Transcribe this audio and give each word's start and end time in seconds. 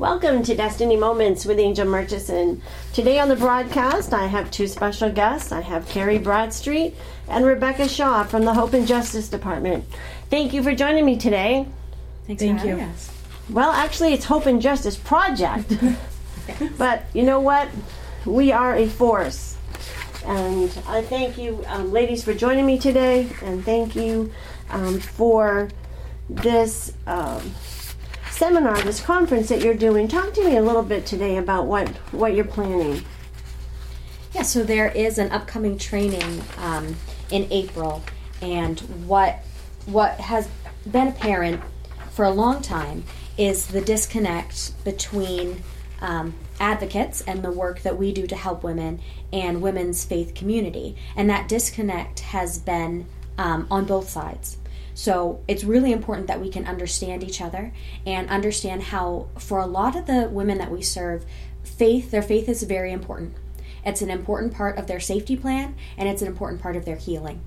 Welcome 0.00 0.42
to 0.44 0.56
Destiny 0.56 0.96
Moments 0.96 1.44
with 1.44 1.58
Angel 1.58 1.84
Murchison. 1.84 2.62
Today 2.94 3.18
on 3.18 3.28
the 3.28 3.36
broadcast, 3.36 4.14
I 4.14 4.28
have 4.28 4.50
two 4.50 4.66
special 4.66 5.12
guests. 5.12 5.52
I 5.52 5.60
have 5.60 5.86
Kari 5.90 6.16
Bradstreet 6.16 6.96
and 7.28 7.44
Rebecca 7.44 7.86
Shaw 7.86 8.24
from 8.24 8.46
the 8.46 8.54
Hope 8.54 8.72
and 8.72 8.86
Justice 8.86 9.28
Department. 9.28 9.84
Thank 10.30 10.54
you 10.54 10.62
for 10.62 10.74
joining 10.74 11.04
me 11.04 11.18
today. 11.18 11.66
Thanks 12.26 12.42
Thank 12.42 12.60
for 12.60 12.66
you. 12.66 12.76
having 12.76 12.94
us. 12.94 13.10
Well, 13.50 13.72
actually, 13.72 14.14
it's 14.14 14.24
Hope 14.24 14.46
and 14.46 14.62
Justice 14.62 14.96
Project. 14.96 15.70
but 16.78 17.02
you 17.12 17.22
know 17.22 17.40
what? 17.40 17.68
We 18.24 18.52
are 18.52 18.74
a 18.74 18.88
force. 18.88 19.58
And 20.24 20.70
I 20.88 21.02
thank 21.02 21.36
you, 21.36 21.62
um, 21.66 21.92
ladies, 21.92 22.24
for 22.24 22.32
joining 22.32 22.64
me 22.64 22.78
today. 22.78 23.28
And 23.42 23.62
thank 23.62 23.94
you 23.94 24.32
um, 24.70 24.98
for 24.98 25.68
this 26.30 26.94
um, 27.06 27.52
seminar, 28.40 28.80
this 28.80 29.02
conference 29.02 29.50
that 29.50 29.60
you're 29.60 29.74
doing. 29.74 30.08
Talk 30.08 30.32
to 30.32 30.42
me 30.42 30.56
a 30.56 30.62
little 30.62 30.82
bit 30.82 31.04
today 31.04 31.36
about 31.36 31.66
what, 31.66 31.90
what 32.10 32.34
you're 32.34 32.46
planning. 32.46 33.04
Yeah, 34.34 34.44
so 34.44 34.64
there 34.64 34.88
is 34.92 35.18
an 35.18 35.30
upcoming 35.30 35.76
training 35.76 36.42
um, 36.56 36.96
in 37.30 37.46
April, 37.50 38.02
and 38.40 38.80
what 39.06 39.40
what 39.84 40.12
has 40.20 40.48
been 40.90 41.08
apparent 41.08 41.60
for 42.12 42.24
a 42.24 42.30
long 42.30 42.62
time 42.62 43.04
is 43.36 43.66
the 43.66 43.82
disconnect 43.82 44.72
between 44.84 45.62
um, 46.00 46.32
advocates 46.60 47.20
and 47.20 47.42
the 47.42 47.52
work 47.52 47.82
that 47.82 47.98
we 47.98 48.10
do 48.10 48.26
to 48.26 48.36
help 48.36 48.62
women 48.62 49.02
and 49.34 49.60
women's 49.60 50.02
faith 50.02 50.32
community, 50.32 50.96
and 51.14 51.28
that 51.28 51.46
disconnect 51.46 52.20
has 52.20 52.58
been 52.58 53.04
um, 53.36 53.66
on 53.70 53.84
both 53.84 54.08
sides. 54.08 54.56
So 54.94 55.42
it's 55.48 55.64
really 55.64 55.92
important 55.92 56.26
that 56.26 56.40
we 56.40 56.50
can 56.50 56.66
understand 56.66 57.22
each 57.22 57.40
other 57.40 57.72
and 58.06 58.28
understand 58.28 58.84
how, 58.84 59.28
for 59.38 59.58
a 59.58 59.66
lot 59.66 59.96
of 59.96 60.06
the 60.06 60.28
women 60.28 60.58
that 60.58 60.70
we 60.70 60.82
serve, 60.82 61.24
faith, 61.62 62.10
their 62.10 62.22
faith 62.22 62.48
is 62.48 62.62
very 62.62 62.92
important. 62.92 63.34
It's 63.84 64.02
an 64.02 64.10
important 64.10 64.54
part 64.54 64.78
of 64.78 64.86
their 64.86 65.00
safety 65.00 65.36
plan 65.36 65.74
and 65.96 66.08
it's 66.08 66.22
an 66.22 66.28
important 66.28 66.60
part 66.60 66.76
of 66.76 66.84
their 66.84 66.96
healing. 66.96 67.40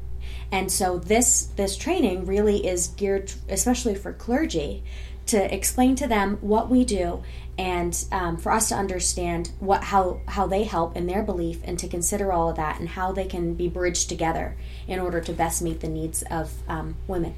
And 0.52 0.72
so 0.72 0.98
this 1.00 1.45
this 1.56 1.76
training 1.78 2.26
really 2.26 2.66
is 2.66 2.88
geared 2.88 3.34
especially 3.50 3.95
for 3.95 4.14
clergy 4.14 4.84
to 5.28 5.54
explain 5.54 5.95
to 5.95 6.08
them 6.08 6.38
what 6.42 6.70
we 6.70 6.84
do 6.84 7.23
and 7.58 8.06
um, 8.12 8.38
for 8.38 8.52
us 8.52 8.70
to 8.70 8.76
understand 8.76 9.52
what 9.60 9.84
how 9.84 10.22
how 10.28 10.48
they 10.48 10.64
help 10.64 10.95
in 10.95 11.08
their 11.08 11.23
belief 11.23 11.60
and 11.64 11.78
to 11.80 11.88
consider 11.88 12.32
all 12.32 12.50
of 12.50 12.56
that 12.56 12.80
and 12.80 12.89
how 12.89 13.12
they 13.12 13.26
can 13.26 13.54
be 13.54 13.67
bridged 13.67 14.10
together 14.10 14.58
in 14.88 15.00
order 15.00 15.22
to 15.22 15.34
best 15.34 15.62
meet 15.62 15.80
the 15.80 15.88
needs 15.88 16.23
of 16.23 16.52
um, 16.67 16.95
women. 17.08 17.36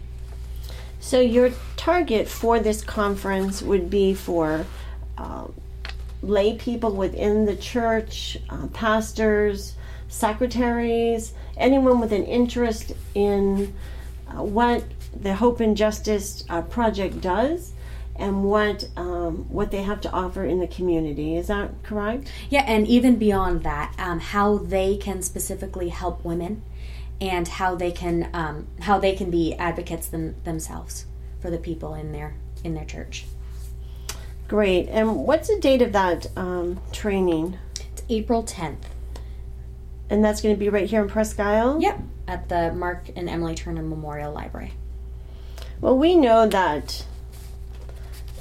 So, 1.05 1.19
your 1.19 1.51
target 1.77 2.27
for 2.27 2.59
this 2.59 2.83
conference 2.83 3.61
would 3.61 3.91
be 3.91 4.15
for 4.15 4.65
uh, 5.19 5.45
lay 6.23 6.57
people 6.57 6.95
within 6.95 7.45
the 7.45 7.55
church, 7.55 8.39
uh, 8.49 8.65
pastors, 8.73 9.75
secretaries, 10.07 11.35
anyone 11.57 11.99
with 11.99 12.11
an 12.11 12.25
interest 12.25 12.93
in 13.13 13.75
uh, 14.27 14.41
what 14.41 14.83
the 15.15 15.35
Hope 15.35 15.59
and 15.59 15.77
Justice 15.77 16.43
uh, 16.49 16.63
Project 16.63 17.21
does 17.21 17.73
and 18.15 18.43
what 18.43 18.89
um, 18.97 19.45
what 19.47 19.69
they 19.69 19.83
have 19.83 20.01
to 20.01 20.11
offer 20.11 20.43
in 20.43 20.59
the 20.59 20.67
community. 20.67 21.37
Is 21.37 21.45
that 21.47 21.83
correct? 21.83 22.31
Yeah, 22.49 22.63
and 22.65 22.87
even 22.87 23.17
beyond 23.17 23.61
that, 23.61 23.93
um, 23.99 24.19
how 24.19 24.57
they 24.57 24.97
can 24.97 25.21
specifically 25.21 25.89
help 25.89 26.25
women, 26.25 26.63
and 27.21 27.47
how 27.47 27.75
they 27.75 27.91
can 27.91 28.29
um, 28.33 28.67
how 28.81 28.99
they 28.99 29.15
can 29.15 29.29
be 29.29 29.53
advocates 29.55 30.07
them, 30.07 30.35
themselves 30.43 31.05
for 31.39 31.49
the 31.49 31.57
people 31.57 31.93
in 31.93 32.11
their 32.11 32.35
in 32.63 32.73
their 32.73 32.85
church. 32.85 33.25
Great. 34.47 34.87
And 34.89 35.15
what's 35.25 35.47
the 35.47 35.59
date 35.59 35.81
of 35.81 35.91
that 35.93 36.27
um, 36.35 36.79
training? 36.91 37.57
It's 37.91 38.03
April 38.09 38.43
tenth. 38.43 38.87
And 40.09 40.23
that's 40.23 40.41
going 40.41 40.53
to 40.53 40.59
be 40.59 40.69
right 40.69 40.87
here 40.87 41.01
in 41.01 41.09
Presque 41.09 41.39
Isle? 41.39 41.81
Yep, 41.81 41.99
at 42.27 42.47
the 42.47 42.71
Mark 42.73 43.09
and 43.15 43.27
Emily 43.27 43.55
Turner 43.55 43.81
Memorial 43.81 44.31
Library. 44.31 44.73
Well, 45.81 45.97
we 45.97 46.15
know 46.15 46.47
that, 46.47 47.05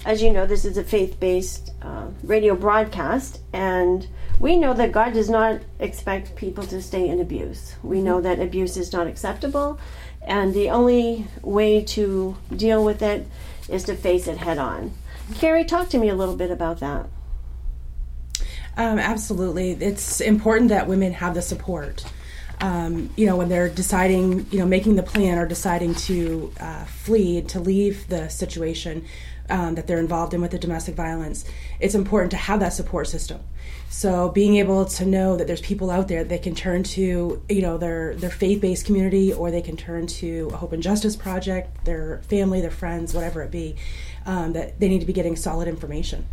as 0.05 0.23
you 0.23 0.31
know, 0.31 0.47
this 0.47 0.67
is 0.67 0.77
a 0.77 0.85
faith 0.85 1.19
based 1.19 1.73
uh, 1.81 2.09
radio 2.23 2.55
broadcast, 2.55 3.41
and 3.55 4.07
we 4.39 4.57
know 4.57 4.75
that 4.75 4.93
God 4.93 5.13
does 5.13 5.31
not 5.31 5.61
expect 5.79 6.37
people 6.37 6.65
to 6.65 6.83
stay 6.83 7.09
in 7.09 7.21
abuse. 7.21 7.75
We 7.83 8.03
know 8.03 8.21
that 8.21 8.41
abuse 8.41 8.77
is 8.77 8.93
not 8.93 9.07
acceptable, 9.07 9.79
and 10.23 10.55
the 10.55 10.71
only 10.71 11.27
way 11.43 11.83
to 11.85 12.37
deal 12.55 12.85
with 12.85 13.03
it 13.03 13.27
is 13.69 13.85
to 13.85 13.97
face 13.97 14.27
it 14.27 14.39
head 14.39 14.59
on. 14.59 14.93
Kari, 15.35 15.65
talk 15.65 15.89
to 15.91 15.99
me 15.99 16.09
a 16.09 16.15
little 16.15 16.37
bit 16.37 16.51
about 16.51 16.81
that. 16.81 17.07
Um, 18.77 18.99
absolutely. 18.99 19.73
It's 19.73 20.21
important 20.21 20.71
that 20.71 20.89
women 20.89 21.13
have 21.13 21.35
the 21.35 21.43
support. 21.43 22.05
Um, 22.61 23.11
you 23.17 23.27
know, 23.27 23.37
when 23.37 23.49
they're 23.49 23.69
deciding, 23.69 24.47
you 24.51 24.59
know, 24.59 24.67
making 24.67 24.97
the 24.97 25.03
plan 25.03 25.39
or 25.39 25.47
deciding 25.47 25.95
to 25.95 26.53
uh, 26.61 26.85
flee, 26.85 27.43
to 27.43 27.61
leave 27.61 28.09
the 28.09 28.29
situation 28.29 29.05
um, 29.51 29.75
that 29.75 29.87
they're 29.87 30.01
involved 30.01 30.35
in 30.35 30.41
with 30.41 30.51
the 30.51 30.59
domestic 30.59 30.95
violence, 30.95 31.45
it's 31.81 31.95
important 31.95 32.31
to 32.31 32.37
have 32.37 32.61
that 32.61 32.73
support 32.73 33.09
system. 33.09 33.41
So 33.91 34.29
being 34.31 34.57
able 34.57 34.85
to 34.87 35.05
know 35.05 35.37
that 35.37 35.47
there's 35.47 35.61
people 35.61 35.91
out 35.91 36.09
there 36.09 36.25
they 36.25 36.39
can 36.39 36.55
turn 36.55 36.83
to, 36.83 37.43
you 37.49 37.63
know, 37.63 37.79
their 37.79 38.15
their 38.17 38.31
faith-based 38.31 38.85
community, 38.87 39.33
or 39.33 39.51
they 39.51 39.63
can 39.63 39.77
turn 39.77 40.07
to 40.07 40.51
a 40.53 40.57
Hope 40.57 40.73
and 40.73 40.83
Justice 40.83 41.15
Project, 41.15 41.85
their 41.85 42.19
family, 42.29 42.61
their 42.61 42.71
friends, 42.71 43.15
whatever 43.15 43.43
it 43.43 43.51
be, 43.51 43.77
um, 44.27 44.53
that 44.55 44.81
they 44.81 44.89
need 44.89 45.01
to 45.01 45.07
be 45.07 45.13
getting 45.13 45.37
solid 45.37 45.69
information. 45.69 46.27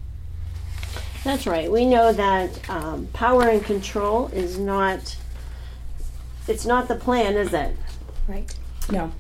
That's 1.24 1.46
right. 1.46 1.72
We 1.72 1.86
know 1.86 2.12
that 2.14 2.70
um, 2.70 3.08
power 3.14 3.44
and 3.44 3.64
control 3.64 4.28
is 4.30 4.58
not. 4.58 5.18
It's 6.48 6.66
not 6.66 6.88
the 6.88 6.96
plan, 6.96 7.36
is 7.36 7.54
it? 7.54 7.76
Right. 8.28 8.52
No. 8.92 9.12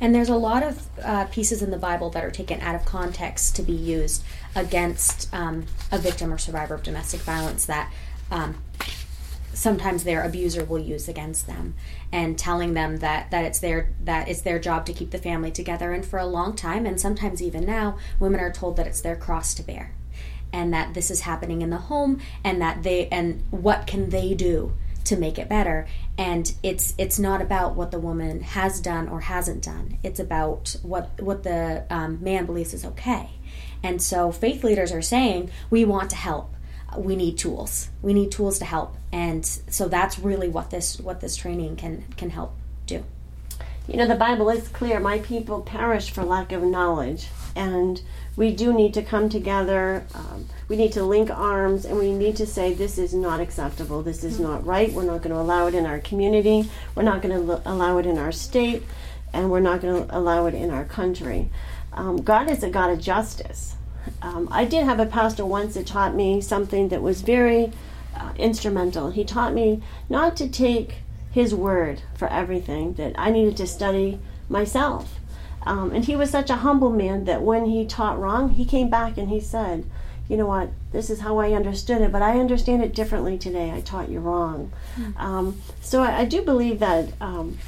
And 0.00 0.14
there's 0.14 0.30
a 0.30 0.36
lot 0.36 0.62
of 0.62 0.88
uh, 1.04 1.26
pieces 1.26 1.60
in 1.62 1.70
the 1.70 1.76
Bible 1.76 2.08
that 2.10 2.24
are 2.24 2.30
taken 2.30 2.60
out 2.60 2.74
of 2.74 2.84
context 2.84 3.54
to 3.56 3.62
be 3.62 3.74
used 3.74 4.24
against 4.56 5.32
um, 5.32 5.66
a 5.92 5.98
victim 5.98 6.32
or 6.32 6.38
survivor 6.38 6.74
of 6.74 6.82
domestic 6.82 7.20
violence 7.20 7.66
that 7.66 7.92
um, 8.30 8.62
sometimes 9.52 10.04
their 10.04 10.22
abuser 10.22 10.64
will 10.64 10.78
use 10.78 11.06
against 11.06 11.46
them, 11.46 11.74
and 12.10 12.38
telling 12.38 12.72
them 12.74 12.98
that 12.98 13.30
that 13.30 13.44
it's 13.44 13.58
their 13.58 13.90
that 14.02 14.28
it's 14.28 14.40
their 14.40 14.58
job 14.58 14.86
to 14.86 14.92
keep 14.92 15.10
the 15.10 15.18
family 15.18 15.50
together. 15.50 15.92
And 15.92 16.04
for 16.04 16.18
a 16.18 16.26
long 16.26 16.56
time, 16.56 16.86
and 16.86 16.98
sometimes 16.98 17.42
even 17.42 17.66
now, 17.66 17.98
women 18.18 18.40
are 18.40 18.52
told 18.52 18.76
that 18.76 18.86
it's 18.86 19.02
their 19.02 19.16
cross 19.16 19.52
to 19.54 19.62
bear, 19.62 19.92
and 20.52 20.72
that 20.72 20.94
this 20.94 21.10
is 21.10 21.22
happening 21.22 21.60
in 21.60 21.70
the 21.70 21.76
home, 21.76 22.20
and 22.42 22.60
that 22.62 22.84
they 22.84 23.08
and 23.08 23.42
what 23.50 23.86
can 23.86 24.08
they 24.10 24.32
do 24.32 24.72
to 25.10 25.16
make 25.16 25.38
it 25.38 25.48
better. 25.48 25.86
And 26.16 26.52
it's 26.62 26.94
it's 26.96 27.18
not 27.18 27.42
about 27.42 27.74
what 27.74 27.90
the 27.90 27.98
woman 27.98 28.40
has 28.40 28.80
done 28.80 29.08
or 29.08 29.20
hasn't 29.20 29.62
done. 29.62 29.98
It's 30.02 30.18
about 30.18 30.76
what 30.82 31.20
what 31.20 31.42
the 31.42 31.84
um, 31.90 32.18
man 32.22 32.46
believes 32.46 32.72
is 32.72 32.84
okay. 32.84 33.30
And 33.82 34.00
so 34.00 34.32
faith 34.32 34.64
leaders 34.64 34.92
are 34.92 35.02
saying 35.02 35.50
we 35.68 35.84
want 35.84 36.10
to 36.10 36.16
help. 36.16 36.54
We 36.96 37.14
need 37.16 37.38
tools. 37.38 37.88
We 38.02 38.14
need 38.14 38.32
tools 38.32 38.58
to 38.58 38.64
help. 38.64 38.96
And 39.12 39.44
so 39.44 39.88
that's 39.88 40.18
really 40.18 40.48
what 40.48 40.70
this 40.70 40.98
what 40.98 41.20
this 41.20 41.36
training 41.36 41.76
can 41.76 42.04
can 42.16 42.30
help 42.30 42.56
do 42.86 43.04
You 43.90 43.96
know, 43.96 44.06
the 44.06 44.14
Bible 44.14 44.48
is 44.50 44.68
clear 44.68 45.00
my 45.00 45.18
people 45.18 45.62
perish 45.62 46.12
for 46.12 46.22
lack 46.22 46.52
of 46.52 46.62
knowledge. 46.62 47.26
And 47.56 48.00
we 48.36 48.54
do 48.54 48.72
need 48.72 48.94
to 48.94 49.02
come 49.02 49.28
together. 49.28 50.06
Um, 50.14 50.46
we 50.68 50.76
need 50.76 50.92
to 50.92 51.02
link 51.02 51.28
arms 51.28 51.84
and 51.84 51.98
we 51.98 52.12
need 52.12 52.36
to 52.36 52.46
say, 52.46 52.72
this 52.72 52.98
is 52.98 53.12
not 53.12 53.40
acceptable. 53.40 54.00
This 54.04 54.22
is 54.22 54.38
not 54.38 54.64
right. 54.64 54.92
We're 54.92 55.02
not 55.02 55.22
going 55.22 55.34
to 55.34 55.40
allow 55.40 55.66
it 55.66 55.74
in 55.74 55.86
our 55.86 55.98
community. 55.98 56.70
We're 56.94 57.02
not 57.02 57.20
going 57.20 57.34
to 57.34 57.68
allow 57.68 57.98
it 57.98 58.06
in 58.06 58.16
our 58.16 58.30
state. 58.30 58.84
And 59.32 59.50
we're 59.50 59.58
not 59.58 59.80
going 59.80 60.06
to 60.06 60.16
allow 60.16 60.46
it 60.46 60.54
in 60.54 60.70
our 60.70 60.84
country. 60.84 61.50
Um, 61.92 62.22
God 62.22 62.48
is 62.48 62.62
a 62.62 62.70
God 62.70 62.90
of 62.90 63.00
justice. 63.00 63.74
Um, 64.22 64.48
I 64.52 64.66
did 64.66 64.84
have 64.84 65.00
a 65.00 65.06
pastor 65.06 65.44
once 65.44 65.74
that 65.74 65.88
taught 65.88 66.14
me 66.14 66.40
something 66.40 66.90
that 66.90 67.02
was 67.02 67.22
very 67.22 67.72
uh, 68.14 68.34
instrumental. 68.36 69.10
He 69.10 69.24
taught 69.24 69.52
me 69.52 69.82
not 70.08 70.36
to 70.36 70.48
take 70.48 70.98
his 71.30 71.54
word 71.54 72.02
for 72.14 72.28
everything, 72.28 72.94
that 72.94 73.14
I 73.16 73.30
needed 73.30 73.56
to 73.58 73.66
study 73.66 74.18
myself. 74.48 75.20
Um, 75.62 75.92
and 75.92 76.04
he 76.04 76.16
was 76.16 76.30
such 76.30 76.50
a 76.50 76.56
humble 76.56 76.90
man 76.90 77.24
that 77.24 77.42
when 77.42 77.66
he 77.66 77.86
taught 77.86 78.18
wrong, 78.18 78.50
he 78.50 78.64
came 78.64 78.88
back 78.88 79.18
and 79.18 79.28
he 79.28 79.40
said, 79.40 79.84
You 80.28 80.36
know 80.36 80.46
what? 80.46 80.70
This 80.92 81.10
is 81.10 81.20
how 81.20 81.38
I 81.38 81.52
understood 81.52 82.00
it, 82.00 82.10
but 82.12 82.22
I 82.22 82.40
understand 82.40 82.82
it 82.82 82.94
differently 82.94 83.38
today. 83.38 83.70
I 83.70 83.80
taught 83.80 84.08
you 84.08 84.20
wrong. 84.20 84.72
Um, 85.16 85.60
so 85.80 86.02
I, 86.02 86.20
I 86.20 86.24
do 86.24 86.42
believe 86.42 86.78
that 86.80 87.10
um, 87.20 87.58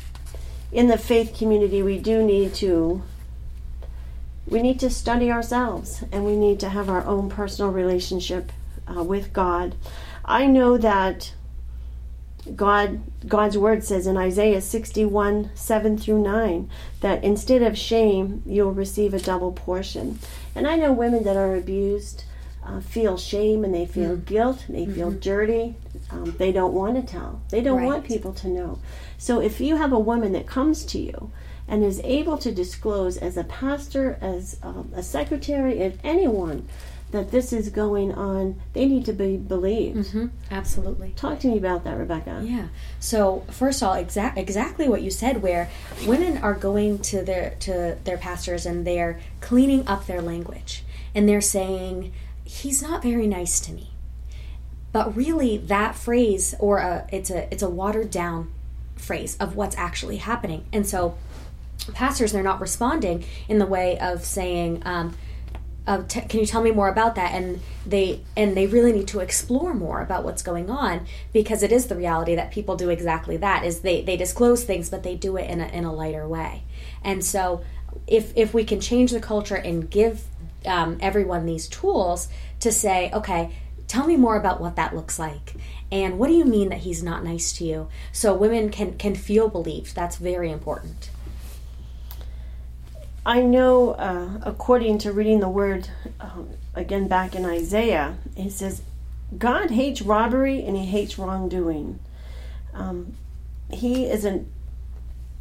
in 0.73 0.89
the 0.89 0.99
faith 0.99 1.37
community, 1.37 1.83
we 1.83 1.99
do 1.99 2.23
need 2.23 2.55
to. 2.55 3.03
We 4.45 4.61
need 4.61 4.81
to 4.81 4.91
study 4.91 5.31
ourselves 5.31 6.03
and 6.11 6.25
we 6.25 6.35
need 6.35 6.59
to 6.61 6.69
have 6.69 6.91
our 6.91 7.07
own 7.07 7.31
personal 7.31 7.71
relationship 7.71 8.51
uh, 8.89 9.03
with 9.05 9.33
God. 9.33 9.77
I 10.25 10.47
know 10.47 10.77
that 10.79 11.33
God 12.57 13.01
God's 13.27 13.57
word 13.57 13.85
says 13.85 14.07
in 14.07 14.17
Isaiah 14.17 14.61
61 14.61 15.51
7 15.55 15.97
through 15.97 16.23
9 16.23 16.69
that 17.01 17.23
instead 17.23 17.63
of 17.63 17.79
shame 17.79 18.43
you'll 18.45 18.73
receive 18.73 19.15
a 19.15 19.21
double 19.21 19.53
portion. 19.53 20.19
And 20.55 20.67
I 20.67 20.77
know 20.77 20.93
women 20.93 21.23
that 21.25 21.37
are 21.37 21.55
abused 21.55 22.25
uh, 22.67 22.81
feel 22.81 23.17
shame 23.17 23.65
and 23.65 23.75
they 23.75 23.87
feel 23.87 24.17
Mm. 24.17 24.25
guilt 24.25 24.65
and 24.69 24.77
they 24.77 24.87
feel 24.87 25.11
Mm-hmm. 25.11 25.19
dirty. 25.21 25.75
Um, 26.11 26.35
they 26.39 26.53
don't 26.53 26.75
want 26.75 26.95
to 26.97 27.03
tell. 27.03 27.41
They 27.51 27.61
don't 27.61 27.85
want 27.85 28.05
people 28.05 28.33
to 28.35 28.49
know. 28.49 28.79
So 29.19 29.41
if 29.41 29.61
you 29.61 29.77
have 29.77 29.93
a 29.93 29.99
woman 29.99 30.33
that 30.33 30.47
comes 30.47 30.85
to 30.87 30.99
you 31.01 31.31
and 31.69 31.83
is 31.85 32.01
able 32.05 32.39
to 32.39 32.53
disclose 32.53 33.17
as 33.17 33.37
a 33.37 33.45
pastor, 33.45 34.19
as 34.21 34.59
um, 34.63 34.91
a 34.95 35.03
secretary, 35.03 35.81
as 35.81 35.95
anyone, 36.05 36.67
that 37.13 37.31
this 37.31 37.53
is 37.53 37.69
going 37.69 38.13
on, 38.13 38.61
they 38.73 38.87
need 38.87 39.05
to 39.05 39.13
be 39.13 39.37
believed. 39.37 40.09
hmm 40.09 40.27
Absolutely. 40.51 41.13
Talk 41.17 41.39
to 41.41 41.49
me 41.49 41.59
about 41.59 41.85
that, 41.85 41.97
Rebecca. 41.97 42.43
Yeah. 42.45 42.69
So 43.01 43.45
first 43.51 43.83
of 43.83 43.89
all, 43.89 43.95
exact 43.95 44.37
exactly 44.37 44.89
what 44.89 45.03
you 45.03 45.11
said, 45.11 45.43
where 45.43 45.71
women 46.07 46.39
are 46.39 46.55
going 46.55 46.99
to 47.01 47.23
their 47.23 47.57
to 47.61 47.99
their 48.05 48.19
pastors 48.19 48.67
and 48.67 48.87
they're 48.87 49.21
cleaning 49.41 49.87
up 49.87 50.07
their 50.07 50.21
language 50.23 50.85
and 51.15 51.29
they're 51.29 51.41
saying 51.41 52.13
he's 52.45 52.83
not 52.83 53.03
very 53.03 53.27
nice 53.27 53.61
to 53.61 53.73
me. 53.73 53.91
But 54.93 55.17
really, 55.17 55.57
that 55.59 55.95
phrase 55.95 56.55
or 56.59 56.79
a 56.79 57.07
it's 57.13 57.31
a 57.31 57.53
it's 57.53 57.63
a 57.63 57.71
watered 57.71 58.11
down 58.11 58.51
phrase 58.97 59.37
of 59.39 59.57
what's 59.57 59.77
actually 59.77 60.19
happening, 60.19 60.65
and 60.73 60.87
so 60.87 61.17
pastors 61.95 62.33
they're 62.33 62.43
not 62.43 62.61
responding 62.61 63.25
in 63.49 63.59
the 63.59 63.67
way 63.67 63.99
of 63.99 64.25
saying. 64.25 64.83
Um, 64.85 65.15
t- 66.09 66.21
can 66.23 66.41
you 66.41 66.47
tell 66.47 66.63
me 66.63 66.71
more 66.71 66.89
about 66.89 67.17
that? 67.17 67.33
And 67.33 67.61
they 67.85 68.23
and 68.37 68.57
they 68.57 68.67
really 68.67 68.93
need 68.93 69.09
to 69.09 69.21
explore 69.21 69.75
more 69.75 70.01
about 70.01 70.25
what's 70.25 70.43
going 70.43 70.71
on 70.71 71.07
because 71.33 71.63
it 71.63 71.73
is 71.73 71.87
the 71.87 71.97
reality 71.97 72.35
that 72.37 72.53
people 72.53 72.77
do 72.77 72.89
exactly 72.89 73.37
that 73.39 73.65
is 73.65 73.81
they 73.81 74.03
they 74.03 74.17
disclose 74.17 74.65
things 74.65 74.89
but 74.91 75.03
they 75.03 75.17
do 75.17 75.37
it 75.37 75.51
in 75.51 75.61
a, 75.61 75.67
in 75.69 75.85
a 75.85 75.93
lighter 75.93 76.27
way. 76.27 76.63
And 77.03 77.25
so 77.25 77.65
if 78.07 78.33
if 78.37 78.55
we 78.55 78.65
can 78.65 78.81
change 78.81 79.11
the 79.11 79.21
culture 79.21 79.57
and 79.57 79.91
give 79.91 80.25
um, 80.67 80.99
everyone 81.01 81.47
these 81.47 81.67
tools 81.69 82.29
to 82.61 82.71
say 82.71 83.11
okay 83.13 83.55
tell 83.89 84.07
me 84.07 84.17
more 84.17 84.37
about 84.37 84.61
what 84.61 84.77
that 84.77 84.97
looks 84.97 85.19
like. 85.19 85.53
And 85.91 86.19
what 86.19 86.29
do 86.29 86.33
you 86.33 86.47
mean 86.47 86.71
that 86.71 86.79
he's 86.79 87.03
not 87.03 87.23
nice 87.23 87.53
to 87.55 87.65
you? 87.65 87.89
So 88.13 88.33
women 88.33 88.71
can 88.71 88.97
can 88.97 89.15
feel 89.15 89.49
believed. 89.49 89.95
That's 89.95 90.17
very 90.17 90.51
important 90.51 91.11
I 93.25 93.43
know, 93.43 93.93
uh, 93.93 94.41
according 94.43 94.99
to 94.99 95.13
reading 95.13 95.41
the 95.41 95.49
word 95.49 95.89
um, 96.19 96.51
again 96.75 97.07
back 97.07 97.35
in 97.37 97.45
Isaiah, 97.45 98.17
it 98.37 98.51
says, 98.51 98.83
God 99.39 99.71
hates 99.71 100.03
robbery 100.03 100.65
and 100.65 100.77
he 100.77 100.87
hates 100.87 101.19
wrongdoing. 101.19 102.01
Um, 102.75 103.15
he 103.71 104.07
is 104.07 104.25
an 104.25 104.51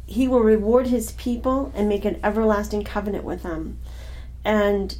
he 0.06 0.28
will 0.28 0.40
reward 0.40 0.88
his 0.88 1.12
people 1.12 1.72
and 1.74 1.88
make 1.88 2.04
an 2.04 2.20
everlasting 2.22 2.84
covenant 2.84 3.24
with 3.24 3.42
them. 3.42 3.78
And 4.44 4.96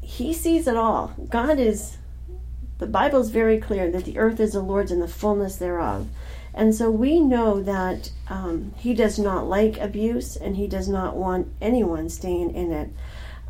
he 0.00 0.32
sees 0.32 0.66
it 0.66 0.76
all. 0.76 1.14
God 1.28 1.58
is 1.58 1.98
the 2.78 2.86
Bible 2.86 3.20
is 3.20 3.30
very 3.30 3.58
clear 3.58 3.90
that 3.90 4.04
the 4.04 4.18
earth 4.18 4.40
is 4.40 4.52
the 4.52 4.60
Lord's 4.60 4.90
and 4.90 5.02
the 5.02 5.08
fullness 5.08 5.56
thereof. 5.56 6.08
And 6.52 6.74
so 6.74 6.90
we 6.90 7.20
know 7.20 7.62
that 7.62 8.10
um, 8.28 8.74
he 8.76 8.94
does 8.94 9.18
not 9.18 9.46
like 9.46 9.78
abuse 9.78 10.36
and 10.36 10.56
he 10.56 10.66
does 10.66 10.88
not 10.88 11.16
want 11.16 11.48
anyone 11.60 12.08
staying 12.08 12.54
in 12.54 12.72
it. 12.72 12.90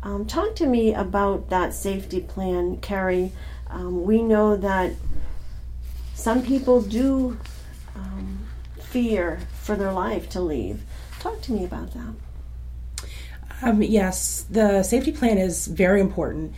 Um, 0.03 0.25
talk 0.25 0.55
to 0.55 0.65
me 0.65 0.93
about 0.93 1.49
that 1.49 1.73
safety 1.73 2.21
plan, 2.21 2.77
Kari. 2.77 3.31
Um, 3.69 4.03
we 4.03 4.21
know 4.21 4.55
that 4.55 4.93
some 6.13 6.43
people 6.43 6.81
do 6.81 7.39
um, 7.95 8.39
fear 8.79 9.39
for 9.59 9.75
their 9.75 9.91
life 9.91 10.29
to 10.29 10.41
leave. 10.41 10.81
Talk 11.19 11.41
to 11.43 11.51
me 11.51 11.65
about 11.65 11.93
that. 11.93 13.07
Um, 13.61 13.81
yes, 13.83 14.45
the 14.49 14.81
safety 14.83 15.11
plan 15.11 15.37
is 15.37 15.67
very 15.67 16.01
important. 16.01 16.53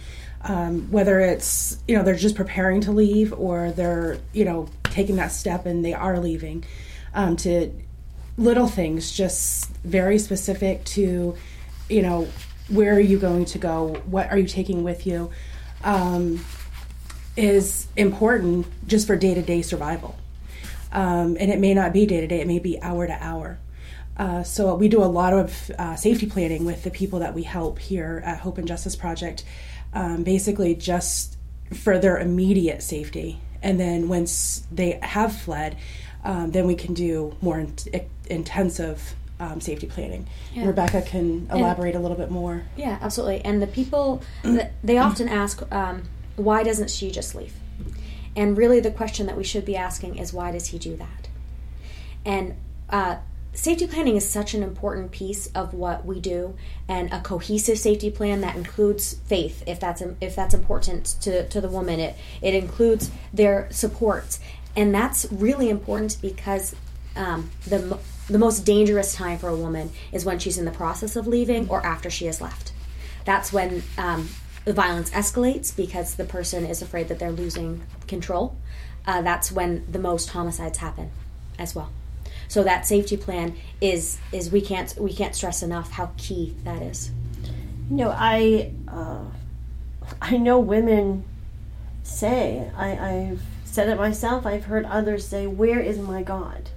Um, 0.45 0.91
whether 0.91 1.19
it's 1.21 1.77
you 1.87 1.95
know 1.95 2.03
they're 2.03 2.15
just 2.15 2.35
preparing 2.35 2.81
to 2.81 2.91
leave 2.91 3.31
or 3.33 3.71
they're 3.71 4.17
you 4.33 4.43
know 4.43 4.67
taking 4.93 5.15
that 5.17 5.31
step 5.31 5.65
and 5.65 5.83
they 5.83 5.93
are 5.93 6.19
leaving, 6.19 6.63
um, 7.13 7.35
to 7.37 7.71
little 8.37 8.67
things, 8.67 9.11
just 9.11 9.69
very 9.77 10.17
specific 10.17 10.83
to 10.85 11.35
you 11.89 12.01
know 12.01 12.27
where 12.69 12.93
are 12.95 12.99
you 12.99 13.19
going 13.19 13.45
to 13.45 13.57
go, 13.57 13.95
what 14.05 14.31
are 14.31 14.37
you 14.37 14.47
taking 14.47 14.83
with 14.83 15.05
you, 15.05 15.29
um, 15.83 16.43
is 17.35 17.87
important 17.95 18.65
just 18.87 19.05
for 19.05 19.15
day 19.15 19.33
to 19.33 19.41
day 19.41 19.61
survival. 19.61 20.15
Um, 20.91 21.37
and 21.39 21.51
it 21.51 21.59
may 21.59 21.73
not 21.73 21.91
be 21.91 22.05
day 22.05 22.21
to 22.21 22.27
day; 22.27 22.39
it 22.39 22.47
may 22.47 22.59
be 22.59 22.81
hour 22.81 23.07
to 23.07 23.17
hour. 23.21 23.59
Uh, 24.15 24.43
so 24.43 24.75
we 24.75 24.87
do 24.87 25.03
a 25.03 25.05
lot 25.05 25.33
of 25.33 25.71
uh, 25.79 25.95
safety 25.95 26.27
planning 26.27 26.65
with 26.65 26.83
the 26.83 26.91
people 26.91 27.19
that 27.19 27.33
we 27.33 27.43
help 27.43 27.79
here 27.79 28.21
at 28.23 28.39
Hope 28.39 28.59
and 28.59 28.67
Justice 28.67 28.95
Project, 28.95 29.43
um, 29.93 30.23
basically 30.23 30.75
just 30.75 31.37
for 31.73 31.97
their 31.97 32.19
immediate 32.19 32.83
safety. 32.83 33.39
And 33.63 33.79
then 33.79 34.07
once 34.07 34.67
they 34.71 34.99
have 35.01 35.35
fled, 35.35 35.77
um, 36.23 36.51
then 36.51 36.67
we 36.67 36.75
can 36.75 36.93
do 36.93 37.35
more 37.41 37.59
in- 37.59 37.75
intensive 38.29 39.15
um, 39.39 39.59
safety 39.59 39.87
planning. 39.87 40.27
Yeah. 40.53 40.67
Rebecca 40.67 41.01
can 41.01 41.47
elaborate 41.51 41.95
a 41.95 41.99
little 41.99 42.17
bit 42.17 42.29
more. 42.29 42.63
Yeah, 42.77 42.99
absolutely. 43.01 43.41
And 43.43 43.61
the 43.61 43.67
people, 43.67 44.21
they 44.83 44.97
often 44.97 45.27
ask, 45.27 45.63
um, 45.71 46.03
why 46.35 46.63
doesn't 46.63 46.89
she 46.89 47.09
just 47.09 47.33
leave? 47.33 47.53
And 48.35 48.57
really, 48.57 48.79
the 48.79 48.91
question 48.91 49.25
that 49.27 49.37
we 49.37 49.43
should 49.43 49.65
be 49.65 49.75
asking 49.75 50.17
is, 50.17 50.33
why 50.33 50.51
does 50.51 50.67
he 50.67 50.79
do 50.79 50.95
that? 50.97 51.29
And 52.25 52.55
uh, 52.89 53.17
safety 53.53 53.87
planning 53.87 54.15
is 54.15 54.27
such 54.27 54.53
an 54.53 54.63
important 54.63 55.11
piece 55.11 55.47
of 55.47 55.73
what 55.73 56.05
we 56.05 56.19
do, 56.19 56.55
and 56.87 57.11
a 57.13 57.21
cohesive 57.21 57.77
safety 57.77 58.09
plan 58.09 58.41
that 58.41 58.55
includes 58.55 59.15
faith, 59.25 59.63
if 59.67 59.79
that's 59.79 60.01
if 60.21 60.35
that's 60.35 60.53
important 60.53 61.05
to, 61.21 61.47
to 61.49 61.61
the 61.61 61.69
woman. 61.69 61.99
It 61.99 62.15
it 62.41 62.53
includes 62.53 63.11
their 63.33 63.67
supports, 63.71 64.39
and 64.75 64.93
that's 64.93 65.27
really 65.31 65.69
important 65.69 66.17
because 66.21 66.75
um, 67.15 67.51
the 67.65 67.97
the 68.27 68.39
most 68.39 68.61
dangerous 68.61 69.13
time 69.13 69.37
for 69.37 69.49
a 69.49 69.55
woman 69.55 69.91
is 70.11 70.25
when 70.25 70.39
she's 70.39 70.57
in 70.57 70.65
the 70.65 70.71
process 70.71 71.15
of 71.15 71.27
leaving 71.27 71.69
or 71.69 71.85
after 71.85 72.09
she 72.09 72.25
has 72.25 72.41
left. 72.41 72.71
That's 73.25 73.53
when 73.53 73.83
um, 73.97 74.29
the 74.65 74.73
violence 74.73 75.09
escalates 75.11 75.75
because 75.75 76.15
the 76.15 76.25
person 76.25 76.65
is 76.65 76.81
afraid 76.81 77.09
that 77.09 77.19
they're 77.19 77.31
losing 77.31 77.83
control. 78.07 78.57
Uh, 79.05 79.21
that's 79.21 79.51
when 79.51 79.85
the 79.91 79.99
most 79.99 80.29
homicides 80.29 80.77
happen, 80.77 81.11
as 81.59 81.75
well. 81.75 81.91
So 82.53 82.61
that 82.61 82.85
safety 82.85 83.17
plan 83.17 83.55
is 83.81 84.19
is 84.31 84.51
we 84.51 84.61
can't 84.61 84.93
we 84.99 85.11
can't 85.11 85.33
stress 85.33 85.63
enough 85.63 85.89
how 85.89 86.11
key 86.17 86.55
that 86.65 86.83
is. 86.83 87.09
You 87.89 87.95
know, 87.95 88.13
I 88.15 88.71
uh, 88.87 89.25
I 90.21 90.37
know 90.37 90.59
women 90.59 91.25
say 92.03 92.69
I, 92.77 92.91
I've 92.91 93.41
said 93.65 93.89
it 93.89 93.97
myself. 93.97 94.45
I've 94.45 94.65
heard 94.65 94.85
others 94.85 95.27
say, 95.27 95.47
"Where 95.47 95.79
is 95.79 95.97
my 95.97 96.21
God? 96.21 96.69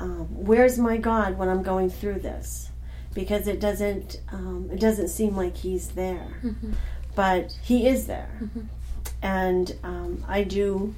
Um, 0.00 0.26
where's 0.44 0.76
my 0.76 0.96
God 0.96 1.38
when 1.38 1.48
I'm 1.48 1.62
going 1.62 1.88
through 1.88 2.18
this?" 2.18 2.72
Because 3.14 3.46
it 3.46 3.60
doesn't 3.60 4.20
um, 4.32 4.70
it 4.72 4.80
doesn't 4.80 5.10
seem 5.10 5.36
like 5.36 5.58
He's 5.58 5.90
there, 5.90 6.26
but 7.14 7.56
He 7.62 7.86
is 7.86 8.08
there, 8.08 8.40
and 9.22 9.72
um, 9.84 10.24
I 10.26 10.42
do. 10.42 10.96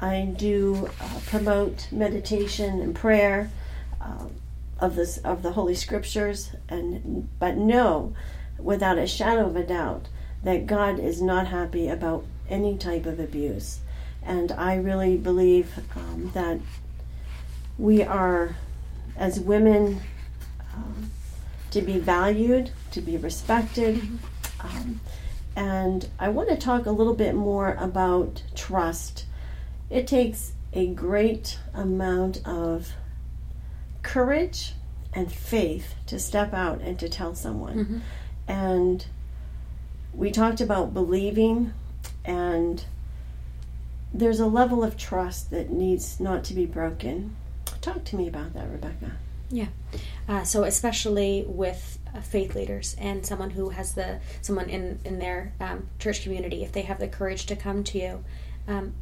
I 0.00 0.32
do 0.36 0.88
uh, 1.00 1.20
promote 1.26 1.88
meditation 1.92 2.80
and 2.80 2.94
prayer 2.94 3.50
uh, 4.00 4.26
of 4.78 4.96
this 4.96 5.18
of 5.18 5.42
the 5.42 5.52
Holy 5.52 5.74
Scriptures, 5.74 6.52
and 6.68 7.28
but 7.38 7.56
know 7.56 8.14
without 8.58 8.98
a 8.98 9.06
shadow 9.06 9.46
of 9.46 9.56
a 9.56 9.64
doubt 9.64 10.08
that 10.42 10.66
God 10.66 10.98
is 10.98 11.20
not 11.20 11.48
happy 11.48 11.88
about 11.88 12.24
any 12.48 12.76
type 12.78 13.04
of 13.04 13.20
abuse, 13.20 13.80
and 14.22 14.52
I 14.52 14.76
really 14.76 15.16
believe 15.16 15.70
um, 15.94 16.30
that 16.32 16.60
we 17.76 18.02
are, 18.02 18.56
as 19.16 19.38
women, 19.38 20.00
um, 20.74 21.10
to 21.70 21.82
be 21.82 21.98
valued, 21.98 22.70
to 22.92 23.00
be 23.00 23.16
respected. 23.16 24.02
Um, 24.60 25.00
and 25.56 26.08
I 26.18 26.28
want 26.28 26.48
to 26.48 26.56
talk 26.56 26.86
a 26.86 26.90
little 26.90 27.14
bit 27.14 27.34
more 27.34 27.76
about 27.78 28.42
trust. 28.54 29.24
It 29.90 30.06
takes 30.06 30.52
a 30.72 30.86
great 30.86 31.58
amount 31.74 32.46
of 32.46 32.92
courage 34.02 34.74
and 35.12 35.30
faith 35.30 35.94
to 36.06 36.18
step 36.18 36.54
out 36.54 36.80
and 36.80 36.98
to 37.00 37.08
tell 37.08 37.34
someone. 37.34 37.76
And 38.46 39.04
we 40.14 40.30
talked 40.30 40.60
about 40.60 40.94
believing, 40.94 41.72
and 42.24 42.84
there's 44.14 44.40
a 44.40 44.46
level 44.46 44.82
of 44.84 44.96
trust 44.96 45.50
that 45.50 45.70
needs 45.70 46.20
not 46.20 46.44
to 46.44 46.54
be 46.54 46.66
broken. 46.66 47.36
Talk 47.80 48.04
to 48.04 48.16
me 48.16 48.28
about 48.28 48.54
that, 48.54 48.70
Rebecca. 48.70 49.12
Yeah. 49.50 49.68
Uh, 50.28 50.44
so 50.44 50.62
especially 50.64 51.44
with 51.48 51.98
uh, 52.14 52.20
faith 52.20 52.54
leaders 52.54 52.94
and 52.98 53.26
someone 53.26 53.50
who 53.50 53.70
has 53.70 53.94
the 53.94 54.20
someone 54.42 54.68
in 54.68 55.00
in 55.04 55.18
their 55.18 55.52
um, 55.60 55.88
church 55.98 56.22
community, 56.22 56.62
if 56.62 56.70
they 56.70 56.82
have 56.82 57.00
the 57.00 57.08
courage 57.08 57.46
to 57.46 57.56
come 57.56 57.82
to 57.84 57.98
you, 57.98 58.24
um, 58.68 58.94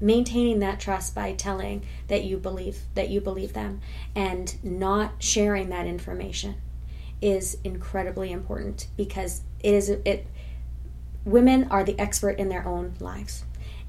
maintaining 0.00 0.58
that 0.60 0.80
trust 0.80 1.14
by 1.14 1.32
telling 1.32 1.82
that 2.08 2.24
you 2.24 2.36
believe 2.36 2.80
that 2.94 3.08
you 3.08 3.20
believe 3.20 3.52
them 3.52 3.80
and 4.14 4.56
not 4.62 5.12
sharing 5.18 5.70
that 5.70 5.86
information 5.86 6.54
is 7.22 7.56
incredibly 7.64 8.30
important 8.30 8.88
because 8.96 9.42
it 9.60 9.72
is 9.72 9.88
it 9.88 10.26
women 11.24 11.64
are 11.70 11.82
the 11.82 11.98
expert 11.98 12.38
in 12.38 12.48
their 12.48 12.66
own 12.66 12.94
lives 13.00 13.44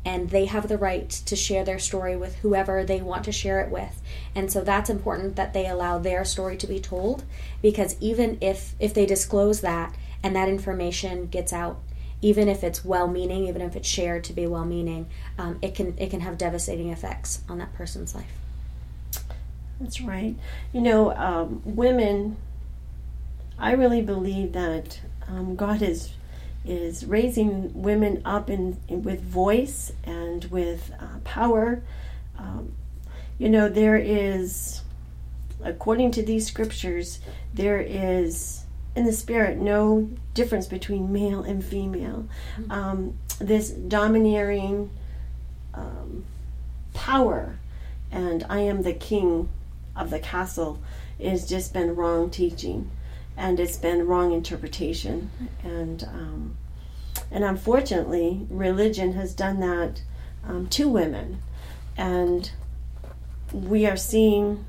and 0.08 0.30
they 0.30 0.46
have 0.46 0.70
the 0.70 0.78
right 0.78 1.10
to 1.10 1.36
share 1.36 1.66
their 1.66 1.78
story 1.78 2.16
with 2.16 2.38
whoever 2.38 2.86
they 2.86 3.02
want 3.02 3.26
to 3.26 3.32
share 3.32 3.60
it 3.60 3.70
with. 3.70 4.02
And 4.34 4.50
so 4.50 4.62
that's 4.62 4.90
important 4.90 5.36
that 5.36 5.52
they 5.52 5.68
allow 5.68 6.00
their 6.00 6.24
story 6.24 6.56
to 6.58 6.68
be 6.68 6.80
told 6.80 7.26
because 7.62 7.98
even 8.00 8.38
if 8.40 8.74
if 8.80 8.94
they 8.94 9.06
disclose 9.06 9.60
that 9.62 9.94
and 10.24 10.34
that 10.34 10.48
information 10.48 11.26
gets 11.26 11.52
out 11.52 11.80
even 12.22 12.48
if 12.48 12.64
it's 12.64 12.84
well-meaning 12.84 13.48
even 13.48 13.62
if 13.62 13.76
it's 13.76 13.88
shared 13.88 14.24
to 14.24 14.34
be 14.34 14.48
well-meaning 14.48 15.08
um, 15.38 15.58
it 15.62 15.76
can 15.76 15.96
it 15.98 16.10
can 16.10 16.20
have 16.20 16.38
devastating 16.38 16.90
effects 16.90 17.42
on 17.48 17.58
that 17.58 17.74
person's 17.74 18.16
life 18.16 18.34
that's 19.80 20.02
right 20.02 20.36
you 20.74 20.82
know 20.82 21.16
um, 21.16 21.62
women 21.64 22.38
i 23.60 23.72
really 23.72 24.02
believe 24.02 24.54
that 24.54 25.00
um, 25.28 25.56
god 25.56 25.82
is 25.82 26.14
is 26.68 27.06
raising 27.06 27.82
women 27.82 28.22
up 28.26 28.50
in, 28.50 28.78
in 28.88 29.02
with 29.02 29.22
voice 29.22 29.92
and 30.04 30.46
with 30.46 30.92
uh, 31.00 31.20
power. 31.24 31.82
Um, 32.38 32.74
you 33.40 33.50
know, 33.50 33.70
there 33.70 33.96
is, 33.96 34.82
according 35.64 36.12
to 36.12 36.24
these 36.24 36.46
scriptures, 36.46 37.20
there 37.54 37.80
is 37.80 38.64
in 38.98 39.06
the 39.06 39.14
spirit 39.14 39.58
no 39.58 40.10
difference 40.34 40.66
between 40.66 41.14
male 41.14 41.44
and 41.44 41.64
female. 41.64 42.28
Mm-hmm. 42.60 42.72
Um, 42.72 43.18
this 43.40 43.70
domineering 43.70 44.90
um, 45.74 46.26
power, 46.94 47.60
and 48.12 48.44
I 48.50 48.62
am 48.62 48.82
the 48.82 48.94
king 48.94 49.50
of 49.96 50.10
the 50.10 50.20
castle, 50.20 50.80
has 51.24 51.48
just 51.48 51.74
been 51.74 51.96
wrong 51.96 52.30
teaching 52.30 52.90
and 53.36 53.60
it's 53.60 53.78
been 53.78 54.08
wrong 54.08 54.32
interpretation 54.32 55.30
and 55.64 56.04
um, 56.04 56.58
and 57.32 57.44
unfortunately 57.44 58.48
religion 58.50 59.14
has 59.14 59.34
done 59.34 59.60
that 59.60 60.02
um, 60.46 60.68
to 60.68 60.90
women 60.90 61.42
and 61.96 62.52
we 63.52 63.86
are 63.86 63.98
seeing 63.98 64.66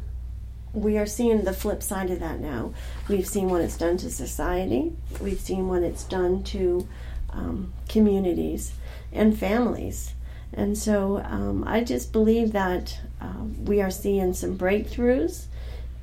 we 0.79 0.99
are 0.99 1.07
seeing 1.07 1.45
the 1.45 1.53
flip 1.53 1.83
side 1.83 2.11
of 2.11 2.21
that 2.21 2.41
now 2.41 2.73
we've 3.09 3.27
seen 3.27 3.49
what 3.49 3.61
it's 3.61 3.77
done 3.77 3.97
to 3.97 4.11
society 4.11 4.93
we've 5.21 5.41
seen 5.41 5.69
what 5.69 5.83
it's 5.83 6.05
done 6.05 6.43
to 6.43 6.87
um, 7.31 7.73
communities 7.89 8.73
and 9.13 9.39
families 9.39 10.15
and 10.53 10.79
so 10.79 11.19
um, 11.25 11.65
i 11.67 11.83
just 11.83 12.13
believe 12.13 12.53
that 12.53 13.01
uh, 13.21 13.45
we 13.65 13.81
are 13.81 13.91
seeing 13.91 14.33
some 14.33 14.57
breakthroughs 14.57 15.47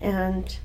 and 0.01 0.57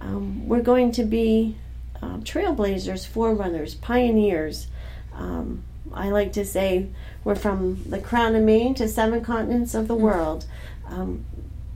um, 0.00 0.48
we're 0.48 0.62
going 0.62 0.92
to 0.92 1.04
be 1.04 1.56
uh, 2.02 2.16
trailblazers, 2.18 3.06
forerunners, 3.06 3.74
pioneers. 3.74 4.68
Um, 5.14 5.64
I 5.92 6.10
like 6.10 6.32
to 6.34 6.44
say 6.44 6.88
we're 7.24 7.34
from 7.34 7.82
the 7.84 7.98
crown 7.98 8.34
of 8.34 8.42
Maine 8.42 8.74
to 8.76 8.88
seven 8.88 9.22
continents 9.22 9.74
of 9.74 9.88
the 9.88 9.94
world. 9.94 10.46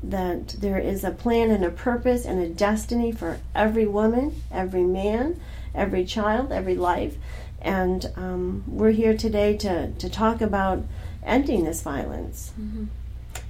That 0.07 0.49
there 0.59 0.79
is 0.79 1.03
a 1.03 1.11
plan 1.11 1.51
and 1.51 1.65
a 1.65 1.71
purpose 1.71 2.25
and 2.25 2.39
a 2.41 2.49
destiny 2.49 3.11
for 3.11 3.39
every 3.55 3.87
woman, 3.87 4.43
every 4.51 4.83
man, 4.83 5.41
every 5.75 6.05
child, 6.05 6.53
every 6.53 6.77
life. 6.77 7.17
And 7.61 8.13
um, 8.17 8.65
we're 8.67 8.91
here 8.91 9.17
today 9.17 9.57
to, 9.59 9.93
to 9.93 10.11
talk 10.11 10.43
about 10.43 10.85
ending 11.25 11.65
this 11.65 11.81
violence. 11.81 12.53
Mm-hmm. 12.61 12.85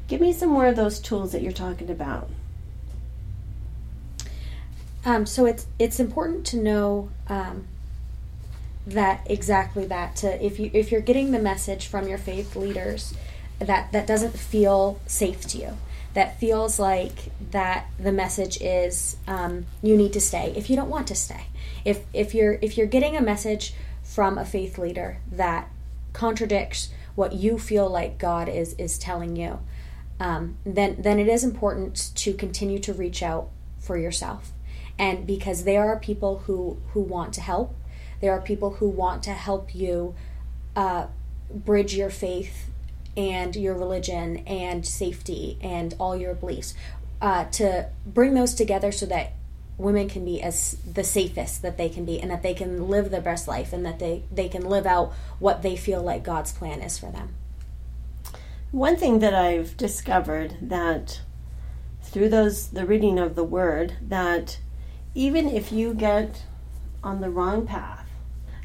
Give 0.07 0.21
me 0.21 0.33
some 0.33 0.51
more 0.51 0.67
of 0.67 0.77
those 0.77 1.01
tools 1.01 1.33
that 1.33 1.43
you're 1.43 1.53
talking 1.53 1.91
about. 1.91 2.31
Um, 5.05 5.27
so 5.27 5.45
it's 5.45 5.67
it's 5.79 6.01
important 6.01 6.47
to 6.47 6.57
know 6.57 7.11
um, 7.29 7.67
that 8.87 9.27
exactly 9.27 9.87
that 9.87 10.17
to 10.17 10.45
if 10.45 10.59
you 10.59 10.71
if 10.73 10.91
you're 10.91 11.01
getting 11.01 11.31
the 11.31 11.39
message 11.39 11.87
from 11.87 12.09
your 12.09 12.19
faith 12.19 12.57
leaders 12.57 13.15
that 13.59 13.93
that 13.93 14.07
doesn't 14.07 14.39
feel 14.39 15.01
safe 15.07 15.43
to 15.49 15.59
you 15.59 15.77
that 16.15 16.39
feels 16.39 16.79
like 16.79 17.31
that 17.51 17.87
the 17.99 18.13
message 18.13 18.61
is 18.61 19.17
um, 19.27 19.67
you 19.83 19.97
need 19.97 20.13
to 20.13 20.21
stay 20.21 20.53
if 20.57 20.71
you 20.71 20.77
don't 20.77 20.91
want 20.91 21.07
to 21.09 21.15
stay. 21.15 21.47
If 21.85 22.05
if 22.13 22.35
you're 22.35 22.59
if 22.63 22.79
you're 22.79 22.87
getting 22.87 23.17
a 23.17 23.21
message 23.21 23.75
from 24.03 24.39
a 24.39 24.45
faith 24.45 24.79
leader 24.79 25.19
that 25.31 25.71
contradicts 26.13 26.91
what 27.15 27.33
you 27.33 27.59
feel 27.59 27.89
like 27.89 28.19
God 28.19 28.49
is 28.49 28.75
is 28.75 28.99
telling 28.99 29.37
you 29.37 29.61
um, 30.21 30.57
then 30.65 30.97
then 30.99 31.19
it 31.19 31.29
is 31.29 31.45
important 31.45 32.11
to 32.17 32.35
continue 32.35 32.79
to 32.81 32.93
reach 32.93 33.23
out 33.23 33.51
for 33.79 33.99
yourself. 33.99 34.53
And 34.99 35.27
because 35.27 35.65
there 35.65 35.87
are 35.87 35.99
people 35.99 36.39
who 36.47 36.79
who 36.93 37.01
want 37.01 37.35
to 37.35 37.41
help 37.41 37.75
there 38.21 38.33
are 38.33 38.41
people 38.41 38.71
who 38.75 38.89
want 38.89 39.23
to 39.25 39.33
help 39.33 39.75
you 39.75 40.15
uh, 40.75 41.09
bridge 41.51 41.95
your 41.95 42.09
faith 42.09 42.71
and 43.17 43.55
your 43.57 43.75
religion 43.75 44.39
and 44.47 44.87
safety 44.87 45.59
and 45.61 45.95
all 45.99 46.17
your 46.17 46.35
beliefs 46.35 46.75
uh, 47.21 47.45
to 47.45 47.89
bring 48.05 48.35
those 48.35 48.55
together 48.55 48.93
so 48.93 49.07
that 49.07 49.33
women 49.77 50.09
can 50.09 50.25
be 50.25 50.41
as 50.41 50.77
the 50.91 51.03
safest 51.03 51.63
that 51.63 51.77
they 51.77 51.89
can 51.89 52.05
be 52.05 52.21
and 52.21 52.31
that 52.31 52.43
they 52.43 52.55
can 52.55 52.89
live 52.89 53.11
their 53.11 53.21
best 53.21 53.49
life 53.49 53.73
and 53.73 53.85
that 53.85 53.99
they, 53.99 54.23
they 54.31 54.49
can 54.49 54.65
live 54.69 54.87
out 54.87 55.13
what 55.39 55.63
they 55.63 55.77
feel 55.77 56.03
like 56.03 56.23
God's 56.23 56.53
plan 56.53 56.81
is 56.81 56.99
for 56.99 57.11
them. 57.11 57.35
One 58.71 58.97
thing 58.97 59.21
that 59.21 59.35
I've 59.35 59.77
discovered 59.77 60.57
that 60.61 61.21
through 62.03 62.29
those 62.29 62.69
the 62.69 62.87
reading 62.87 63.19
of 63.19 63.35
the 63.35 63.45
word 63.45 63.97
that 64.03 64.59
even 65.15 65.49
if 65.49 65.73
you 65.73 65.95
get 65.95 66.43
on 67.03 67.21
the 67.21 67.31
wrong 67.31 67.67
path, 67.67 68.04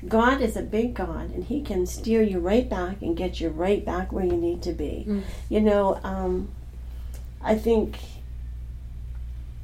God 0.08 0.42
is 0.42 0.56
a 0.56 0.62
big 0.62 0.94
God 0.94 1.32
and 1.32 1.44
He 1.44 1.62
can 1.62 1.86
steer 1.86 2.22
you 2.22 2.40
right 2.40 2.70
back 2.70 3.02
and 3.02 3.18
get 3.18 3.40
you 3.40 3.50
right 3.50 3.84
back 3.84 4.12
where 4.12 4.26
you 4.26 4.38
need 4.38 4.62
to 4.64 4.72
be. 4.72 5.06
Mm. 5.08 5.24
You 5.50 5.62
know, 5.62 6.00
um, 6.04 6.50
I 7.42 7.56
think 7.56 7.98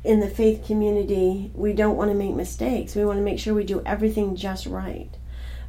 in 0.04 0.20
the 0.20 0.30
faith 0.30 0.66
community, 0.66 1.52
we 1.56 1.74
don't 1.74 1.98
want 1.98 2.12
to 2.12 2.16
make 2.16 2.36
mistakes. 2.36 2.96
We 2.96 3.06
want 3.06 3.18
to 3.18 3.24
make 3.24 3.40
sure 3.40 3.54
we 3.54 3.64
do 3.64 3.82
everything 3.86 4.36
just 4.36 4.66
right. 4.66 5.10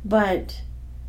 But 0.05 0.61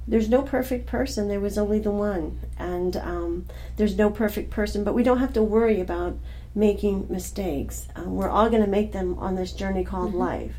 there's 0.07 0.29
no 0.29 0.41
perfect 0.41 0.87
person. 0.87 1.27
There 1.27 1.39
was 1.39 1.57
only 1.57 1.79
the 1.79 1.91
one. 1.91 2.39
And 2.57 2.95
um, 2.95 3.45
there's 3.75 3.97
no 3.97 4.09
perfect 4.09 4.49
person. 4.49 4.83
But 4.83 4.93
we 4.93 5.03
don't 5.03 5.19
have 5.19 5.33
to 5.33 5.43
worry 5.43 5.81
about 5.81 6.17
making 6.55 7.07
mistakes. 7.09 7.87
Um, 7.95 8.15
we're 8.15 8.29
all 8.29 8.49
going 8.49 8.63
to 8.63 8.69
make 8.69 8.93
them 8.93 9.19
on 9.19 9.35
this 9.35 9.51
journey 9.51 9.83
called 9.83 10.09
mm-hmm. 10.11 10.19
life. 10.19 10.55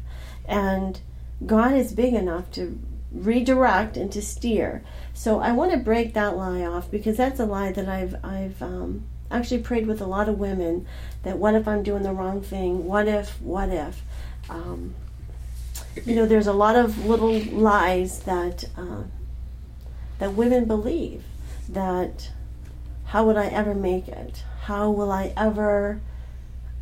And 0.46 1.00
God 1.44 1.74
is 1.74 1.92
big 1.92 2.14
enough 2.14 2.50
to 2.52 2.78
redirect 3.12 3.96
and 3.96 4.10
to 4.12 4.20
steer. 4.20 4.82
So 5.14 5.40
I 5.40 5.52
want 5.52 5.72
to 5.72 5.78
break 5.78 6.14
that 6.14 6.36
lie 6.36 6.62
off 6.62 6.90
because 6.90 7.16
that's 7.16 7.40
a 7.40 7.46
lie 7.46 7.72
that 7.72 7.88
I've 7.88 8.16
I've 8.24 8.60
um, 8.62 9.04
actually 9.30 9.62
prayed 9.62 9.86
with 9.86 10.00
a 10.00 10.06
lot 10.06 10.28
of 10.28 10.38
women 10.38 10.86
that 11.22 11.38
what 11.38 11.54
if 11.54 11.66
I'm 11.66 11.82
doing 11.82 12.02
the 12.02 12.12
wrong 12.12 12.42
thing? 12.42 12.84
What 12.84 13.08
if? 13.08 13.40
What 13.40 13.70
if? 13.70 14.02
Um, 14.50 14.94
you 16.04 16.14
know, 16.14 16.26
there's 16.26 16.46
a 16.46 16.52
lot 16.52 16.76
of 16.76 17.06
little 17.06 17.38
lies 17.38 18.20
that 18.20 18.64
uh, 18.76 19.04
that 20.18 20.34
women 20.34 20.64
believe 20.64 21.24
that 21.68 22.30
how 23.06 23.24
would 23.24 23.36
I 23.36 23.46
ever 23.46 23.74
make 23.74 24.08
it? 24.08 24.44
How 24.62 24.90
will 24.90 25.10
I 25.10 25.32
ever, 25.36 26.00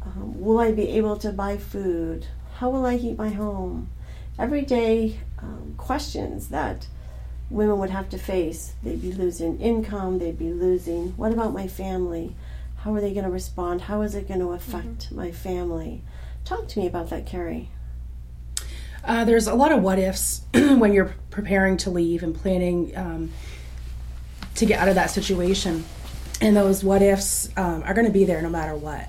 um, 0.02 0.40
will 0.40 0.58
I 0.58 0.72
be 0.72 0.88
able 0.90 1.16
to 1.18 1.30
buy 1.30 1.56
food? 1.56 2.26
How 2.54 2.68
will 2.68 2.84
I 2.84 2.96
heat 2.96 3.16
my 3.16 3.28
home? 3.28 3.90
Everyday 4.38 5.18
um, 5.38 5.74
questions 5.76 6.48
that 6.48 6.86
women 7.48 7.78
would 7.78 7.90
have 7.90 8.08
to 8.10 8.18
face. 8.18 8.74
They'd 8.82 9.00
be 9.00 9.12
losing 9.12 9.60
income, 9.60 10.18
they'd 10.18 10.38
be 10.38 10.52
losing, 10.52 11.16
what 11.16 11.32
about 11.32 11.52
my 11.52 11.66
family? 11.68 12.34
How 12.78 12.94
are 12.94 13.00
they 13.00 13.12
going 13.12 13.24
to 13.24 13.30
respond? 13.30 13.82
How 13.82 14.02
is 14.02 14.14
it 14.14 14.28
going 14.28 14.40
to 14.40 14.52
affect 14.52 15.06
mm-hmm. 15.06 15.16
my 15.16 15.32
family? 15.32 16.02
Talk 16.44 16.68
to 16.68 16.80
me 16.80 16.86
about 16.86 17.10
that, 17.10 17.26
Kari. 17.26 17.70
Uh, 19.02 19.24
there's 19.24 19.46
a 19.46 19.54
lot 19.54 19.72
of 19.72 19.82
what 19.82 19.98
ifs 19.98 20.42
when 20.52 20.92
you're 20.92 21.14
preparing 21.30 21.76
to 21.78 21.90
leave 21.90 22.22
and 22.22 22.34
planning 22.34 22.96
um, 22.96 23.32
to 24.56 24.66
get 24.66 24.80
out 24.80 24.88
of 24.88 24.96
that 24.96 25.10
situation 25.10 25.84
and 26.40 26.56
those 26.56 26.84
what 26.84 27.02
ifs 27.02 27.48
um, 27.56 27.82
are 27.84 27.94
going 27.94 28.06
to 28.06 28.12
be 28.12 28.24
there 28.24 28.42
no 28.42 28.48
matter 28.48 28.74
what. 28.74 29.08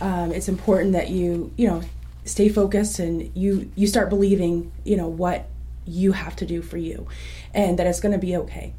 Um, 0.00 0.32
it's 0.32 0.48
important 0.48 0.92
that 0.92 1.08
you 1.08 1.52
you 1.56 1.68
know 1.68 1.82
stay 2.26 2.48
focused 2.48 2.98
and 2.98 3.34
you 3.34 3.70
you 3.74 3.86
start 3.86 4.10
believing 4.10 4.72
you 4.84 4.96
know 4.96 5.08
what 5.08 5.48
you 5.86 6.12
have 6.12 6.36
to 6.36 6.46
do 6.46 6.62
for 6.62 6.76
you, 6.76 7.06
and 7.54 7.78
that 7.78 7.86
it's 7.86 8.00
going 8.00 8.12
to 8.12 8.18
be 8.18 8.36
okay. 8.36 8.74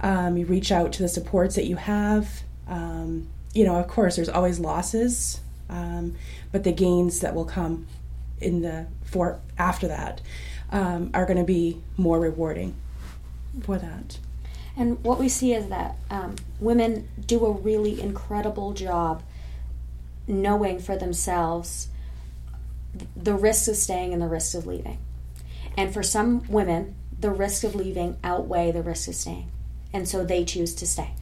Um, 0.00 0.36
you 0.36 0.46
reach 0.46 0.70
out 0.70 0.92
to 0.94 1.02
the 1.02 1.08
supports 1.08 1.54
that 1.56 1.64
you 1.64 1.76
have. 1.76 2.42
Um, 2.68 3.28
you 3.54 3.64
know, 3.64 3.76
of 3.76 3.88
course, 3.88 4.16
there's 4.16 4.28
always 4.28 4.58
losses, 4.58 5.40
um, 5.68 6.16
but 6.52 6.64
the 6.64 6.72
gains 6.72 7.20
that 7.20 7.34
will 7.34 7.44
come 7.44 7.86
in 8.40 8.60
the 8.62 8.86
for 9.04 9.40
after 9.56 9.88
that 9.88 10.20
um, 10.70 11.10
are 11.14 11.24
going 11.24 11.38
to 11.38 11.44
be 11.44 11.80
more 11.96 12.20
rewarding 12.20 12.74
for 13.62 13.78
that. 13.78 14.18
And 14.76 15.02
what 15.04 15.20
we 15.20 15.28
see 15.28 15.52
is 15.54 15.68
that 15.68 15.96
um, 16.10 16.34
women 16.58 17.08
do 17.26 17.46
a 17.46 17.52
really 17.52 18.00
incredible 18.00 18.72
job 18.72 19.22
knowing 20.26 20.80
for 20.80 20.96
themselves 20.96 21.88
the 23.16 23.34
risks 23.34 23.68
of 23.68 23.76
staying 23.76 24.12
and 24.12 24.22
the 24.22 24.28
risks 24.28 24.54
of 24.54 24.66
leaving. 24.66 24.98
And 25.76 25.92
for 25.92 26.02
some 26.02 26.46
women, 26.48 26.94
the 27.18 27.30
risk 27.30 27.64
of 27.64 27.74
leaving 27.74 28.16
outweigh 28.22 28.70
the 28.70 28.82
risk 28.82 29.08
of 29.08 29.14
staying, 29.14 29.50
and 29.92 30.08
so 30.08 30.24
they 30.24 30.44
choose 30.44 30.74
to 30.76 30.86
stay, 30.86 31.14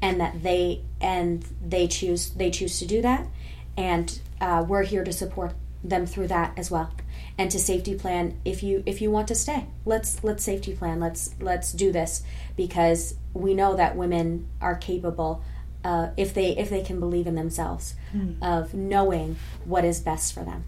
and 0.00 0.20
that 0.20 0.42
they 0.42 0.82
and 1.00 1.44
they 1.64 1.86
choose 1.86 2.30
they 2.30 2.50
choose 2.50 2.78
to 2.80 2.86
do 2.86 3.02
that, 3.02 3.26
and 3.76 4.20
uh, 4.40 4.64
we're 4.66 4.82
here 4.82 5.04
to 5.04 5.12
support 5.12 5.54
them 5.84 6.06
through 6.06 6.28
that 6.28 6.52
as 6.56 6.70
well. 6.70 6.92
And 7.38 7.50
to 7.50 7.58
safety 7.58 7.94
plan 7.94 8.38
if 8.44 8.62
you 8.62 8.82
if 8.86 9.00
you 9.00 9.10
want 9.10 9.28
to 9.28 9.34
stay 9.34 9.66
let's 9.84 10.22
let's 10.22 10.44
safety 10.44 10.74
plan. 10.74 11.00
Let's 11.00 11.34
let's 11.40 11.72
do 11.72 11.92
this. 11.92 12.22
Because 12.56 13.14
we 13.32 13.54
know 13.54 13.76
that 13.76 13.96
women 13.96 14.48
are 14.60 14.76
capable 14.76 15.42
uh, 15.84 16.08
if 16.16 16.34
they 16.34 16.56
if 16.56 16.70
they 16.70 16.82
can 16.82 17.00
believe 17.00 17.26
in 17.26 17.34
themselves 17.34 17.94
mm. 18.14 18.36
of 18.42 18.74
knowing 18.74 19.36
what 19.64 19.84
is 19.84 20.00
best 20.00 20.32
for 20.32 20.44
them 20.44 20.64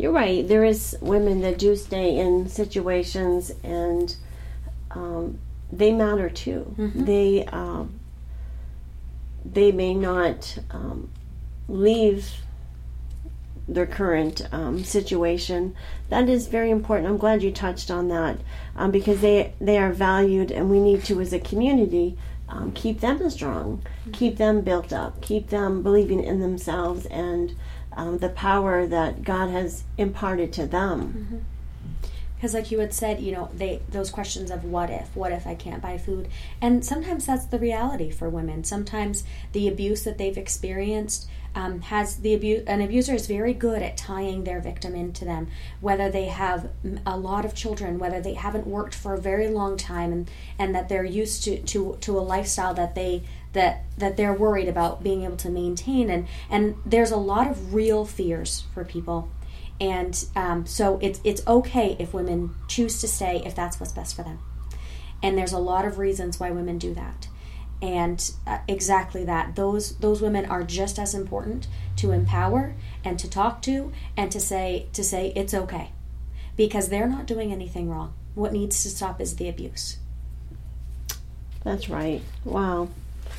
you're 0.00 0.12
right 0.12 0.48
there 0.48 0.64
is 0.64 0.96
women 1.00 1.40
that 1.40 1.58
do 1.58 1.76
stay 1.76 2.18
in 2.18 2.48
situations 2.48 3.52
and 3.62 4.16
um, 4.92 5.38
they 5.70 5.92
matter 5.92 6.28
too 6.28 6.74
mm-hmm. 6.78 7.04
they 7.04 7.44
um, 7.46 8.00
they 9.44 9.72
may 9.72 9.94
not 9.94 10.58
um, 10.70 11.10
leave 11.68 12.40
their 13.70 13.86
current 13.86 14.46
um, 14.52 14.82
situation. 14.82 15.74
That 16.08 16.28
is 16.28 16.48
very 16.48 16.70
important. 16.70 17.08
I'm 17.08 17.18
glad 17.18 17.42
you 17.42 17.52
touched 17.52 17.90
on 17.90 18.08
that 18.08 18.38
um, 18.76 18.90
because 18.90 19.20
they 19.20 19.54
they 19.60 19.78
are 19.78 19.92
valued, 19.92 20.50
and 20.50 20.70
we 20.70 20.80
need 20.80 21.04
to, 21.04 21.20
as 21.20 21.32
a 21.32 21.38
community, 21.38 22.18
um, 22.48 22.72
keep 22.72 23.00
them 23.00 23.30
strong, 23.30 23.78
mm-hmm. 23.78 24.10
keep 24.10 24.36
them 24.36 24.62
built 24.62 24.92
up, 24.92 25.20
keep 25.22 25.48
them 25.48 25.82
believing 25.82 26.22
in 26.22 26.40
themselves 26.40 27.06
and 27.06 27.54
um, 27.96 28.18
the 28.18 28.28
power 28.28 28.86
that 28.86 29.22
God 29.22 29.50
has 29.50 29.84
imparted 29.98 30.52
to 30.54 30.66
them. 30.66 31.00
Mm-hmm. 31.12 31.38
Because 32.36 32.54
like 32.54 32.70
you 32.70 32.78
had 32.78 32.94
said 32.94 33.20
you 33.20 33.32
know 33.32 33.50
they 33.54 33.82
those 33.90 34.10
questions 34.10 34.50
of 34.50 34.64
what 34.64 34.88
if 34.88 35.14
what 35.14 35.30
if 35.30 35.46
i 35.46 35.54
can't 35.54 35.82
buy 35.82 35.98
food? 35.98 36.28
And 36.60 36.84
sometimes 36.84 37.26
that's 37.26 37.44
the 37.46 37.58
reality 37.58 38.10
for 38.10 38.30
women. 38.30 38.64
Sometimes 38.64 39.24
the 39.52 39.68
abuse 39.68 40.04
that 40.04 40.16
they've 40.16 40.38
experienced 40.38 41.28
um, 41.54 41.80
has 41.82 42.16
the 42.16 42.34
abuse 42.34 42.64
an 42.66 42.80
abuser 42.80 43.14
is 43.14 43.26
very 43.26 43.52
good 43.52 43.82
at 43.82 43.96
tying 43.96 44.44
their 44.44 44.60
victim 44.60 44.94
into 44.94 45.24
them 45.24 45.48
whether 45.80 46.10
they 46.10 46.26
have 46.26 46.70
a 47.06 47.16
lot 47.16 47.44
of 47.44 47.54
children 47.54 47.98
whether 47.98 48.20
they 48.20 48.34
haven't 48.34 48.66
worked 48.66 48.94
for 48.94 49.14
a 49.14 49.20
very 49.20 49.48
long 49.48 49.76
time 49.76 50.12
and 50.12 50.30
and 50.58 50.74
that 50.74 50.88
they're 50.88 51.04
used 51.04 51.42
to 51.44 51.60
to 51.62 51.96
to 52.00 52.18
a 52.18 52.20
lifestyle 52.20 52.74
that 52.74 52.94
they 52.94 53.22
that 53.52 53.84
that 53.98 54.16
they're 54.16 54.32
worried 54.32 54.68
about 54.68 55.02
being 55.02 55.24
able 55.24 55.36
to 55.36 55.50
maintain. 55.50 56.10
And 56.10 56.26
and 56.48 56.76
there's 56.86 57.10
a 57.10 57.16
lot 57.16 57.48
of 57.48 57.74
real 57.74 58.04
fears 58.04 58.64
for 58.72 58.84
people. 58.84 59.28
And 59.80 60.24
um, 60.36 60.66
so 60.66 60.98
it's 61.02 61.20
it's 61.24 61.46
okay 61.46 61.96
if 61.98 62.12
women 62.12 62.54
choose 62.68 63.00
to 63.00 63.08
stay 63.08 63.42
if 63.44 63.54
that's 63.54 63.80
what's 63.80 63.92
best 63.92 64.14
for 64.14 64.22
them. 64.22 64.38
And 65.22 65.36
there's 65.36 65.52
a 65.52 65.58
lot 65.58 65.84
of 65.84 65.98
reasons 65.98 66.40
why 66.40 66.50
women 66.50 66.78
do 66.78 66.94
that 66.94 67.28
and 67.82 68.32
uh, 68.46 68.58
exactly 68.68 69.24
that. 69.24 69.56
Those 69.56 69.96
those 69.98 70.20
women 70.20 70.44
are 70.46 70.62
just 70.62 70.98
as 70.98 71.14
important 71.14 71.66
to 71.96 72.12
empower 72.12 72.74
and 73.04 73.18
to 73.18 73.28
talk 73.28 73.62
to 73.62 73.92
and 74.16 74.30
to 74.32 74.40
say 74.40 74.86
to 74.92 75.02
say 75.02 75.32
it's 75.36 75.54
okay. 75.54 75.90
Because 76.56 76.88
they're 76.88 77.08
not 77.08 77.26
doing 77.26 77.52
anything 77.52 77.88
wrong. 77.88 78.12
What 78.34 78.52
needs 78.52 78.82
to 78.82 78.88
stop 78.88 79.20
is 79.20 79.36
the 79.36 79.48
abuse. 79.48 79.96
That's 81.64 81.88
right. 81.88 82.22
Wow. 82.44 82.88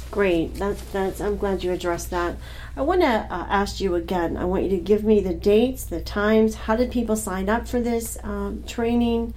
Great. 0.10 0.56
That's 0.56 0.82
that's 0.92 1.22
i'm 1.22 1.38
glad 1.38 1.64
you 1.64 1.72
addressed 1.72 2.10
that. 2.10 2.36
I 2.76 2.82
want 2.82 3.02
to 3.02 3.08
uh, 3.08 3.46
ask 3.50 3.80
you 3.80 3.96
again. 3.96 4.38
I 4.38 4.46
want 4.46 4.64
you 4.64 4.70
to 4.70 4.78
give 4.78 5.04
me 5.04 5.22
the 5.22 5.34
dates 5.34 5.86
the 5.86 6.02
times. 6.02 6.56
How 6.56 6.76
did 6.76 6.92
people 6.92 7.16
sign 7.16 7.48
up 7.48 7.68
for 7.68 7.80
this 7.80 8.18
um, 8.24 8.64
training? 8.68 9.34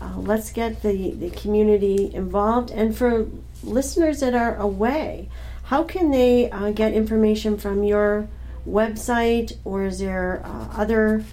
Uh, 0.00 0.18
let's 0.18 0.50
get 0.50 0.82
the, 0.82 1.12
the 1.12 1.30
community 1.30 2.12
involved 2.14 2.70
and 2.70 2.96
for 2.96 3.26
listeners 3.62 4.20
that 4.20 4.34
are 4.34 4.56
away, 4.56 5.28
how 5.64 5.84
can 5.84 6.10
they 6.10 6.50
uh, 6.50 6.70
get 6.70 6.92
information 6.92 7.56
from 7.56 7.84
your 7.84 8.28
website, 8.66 9.56
or 9.64 9.84
is 9.84 10.00
there 10.00 10.42
uh, 10.44 10.68
other 10.76 11.24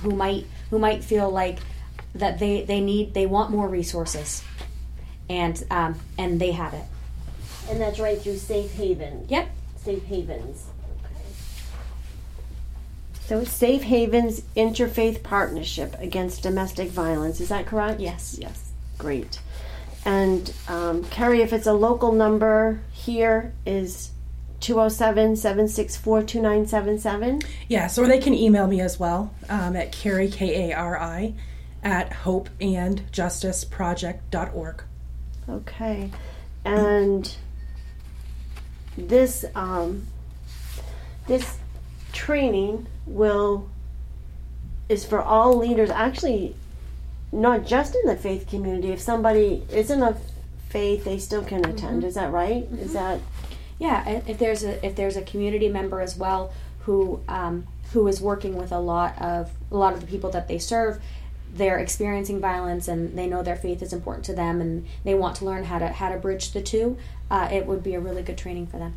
who 0.00 0.12
might 0.12 0.46
who 0.70 0.78
might 0.78 1.04
feel 1.04 1.28
like 1.28 1.58
that 2.14 2.38
they 2.38 2.62
they 2.62 2.80
need 2.80 3.12
they 3.12 3.26
want 3.26 3.50
more 3.50 3.68
resources, 3.68 4.42
and 5.28 5.62
um, 5.70 6.00
and 6.16 6.40
they 6.40 6.52
have 6.52 6.72
it. 6.72 6.84
And 7.68 7.80
that's 7.80 7.98
right 7.98 8.20
through 8.20 8.36
Safe 8.36 8.72
Haven. 8.72 9.26
Yep. 9.28 9.48
Safe 9.76 10.04
Havens. 10.04 10.66
Okay. 11.04 11.14
So 13.26 13.44
Safe 13.44 13.82
Havens 13.82 14.42
Interfaith 14.56 15.22
Partnership 15.22 15.94
Against 15.98 16.42
Domestic 16.42 16.88
Violence. 16.88 17.40
Is 17.40 17.50
that 17.50 17.66
correct? 17.66 18.00
Yes. 18.00 18.38
Yes. 18.40 18.70
Great. 18.96 19.40
And 20.04 20.52
um, 20.68 21.04
Kari, 21.04 21.42
if 21.42 21.52
it's 21.52 21.66
a 21.66 21.72
local 21.72 22.12
number 22.12 22.80
here, 22.92 23.52
is 23.66 24.12
207 24.60 25.36
764 25.36 26.22
2977? 26.22 27.42
Yes, 27.68 27.98
or 27.98 28.06
they 28.06 28.18
can 28.18 28.34
email 28.34 28.66
me 28.66 28.80
as 28.80 28.98
well 28.98 29.32
um, 29.48 29.76
at 29.76 29.92
Kari, 29.92 30.28
K 30.28 30.70
A 30.70 30.76
R 30.76 30.98
I, 30.98 31.34
at 31.82 32.10
hopeandjusticeproject.org. 32.10 34.82
Okay. 35.48 36.10
And 36.64 37.36
this 39.06 39.44
um, 39.54 40.06
this 41.26 41.58
training 42.12 42.86
will 43.06 43.68
is 44.88 45.04
for 45.04 45.22
all 45.22 45.56
leaders 45.56 45.90
actually 45.90 46.56
not 47.30 47.66
just 47.66 47.94
in 47.94 48.06
the 48.06 48.16
faith 48.16 48.48
community 48.48 48.90
if 48.90 49.00
somebody 49.00 49.62
isn't 49.70 50.02
a 50.02 50.16
faith 50.68 51.04
they 51.04 51.18
still 51.18 51.44
can 51.44 51.64
attend 51.64 51.98
mm-hmm. 51.98 52.06
is 52.06 52.14
that 52.14 52.32
right 52.32 52.64
mm-hmm. 52.64 52.78
is 52.78 52.92
that 52.94 53.20
yeah 53.78 54.22
if 54.26 54.38
there's 54.38 54.64
a 54.64 54.84
if 54.84 54.96
there's 54.96 55.16
a 55.16 55.22
community 55.22 55.68
member 55.68 56.00
as 56.00 56.16
well 56.16 56.52
who 56.80 57.20
um, 57.28 57.66
who 57.92 58.06
is 58.08 58.20
working 58.20 58.56
with 58.56 58.72
a 58.72 58.78
lot 58.78 59.20
of 59.20 59.50
a 59.70 59.76
lot 59.76 59.92
of 59.92 60.00
the 60.00 60.06
people 60.06 60.30
that 60.30 60.48
they 60.48 60.58
serve 60.58 61.00
they're 61.54 61.78
experiencing 61.78 62.40
violence 62.40 62.88
and 62.88 63.16
they 63.16 63.26
know 63.26 63.42
their 63.42 63.56
faith 63.56 63.82
is 63.82 63.92
important 63.92 64.24
to 64.24 64.34
them 64.34 64.60
and 64.60 64.86
they 65.04 65.14
want 65.14 65.36
to 65.36 65.44
learn 65.44 65.64
how 65.64 65.78
to 65.78 65.88
how 65.88 66.08
to 66.08 66.16
bridge 66.16 66.52
the 66.52 66.62
two 66.62 66.96
uh, 67.30 67.48
it 67.50 67.66
would 67.66 67.82
be 67.82 67.94
a 67.94 68.00
really 68.00 68.22
good 68.22 68.38
training 68.38 68.66
for 68.66 68.78
them 68.78 68.94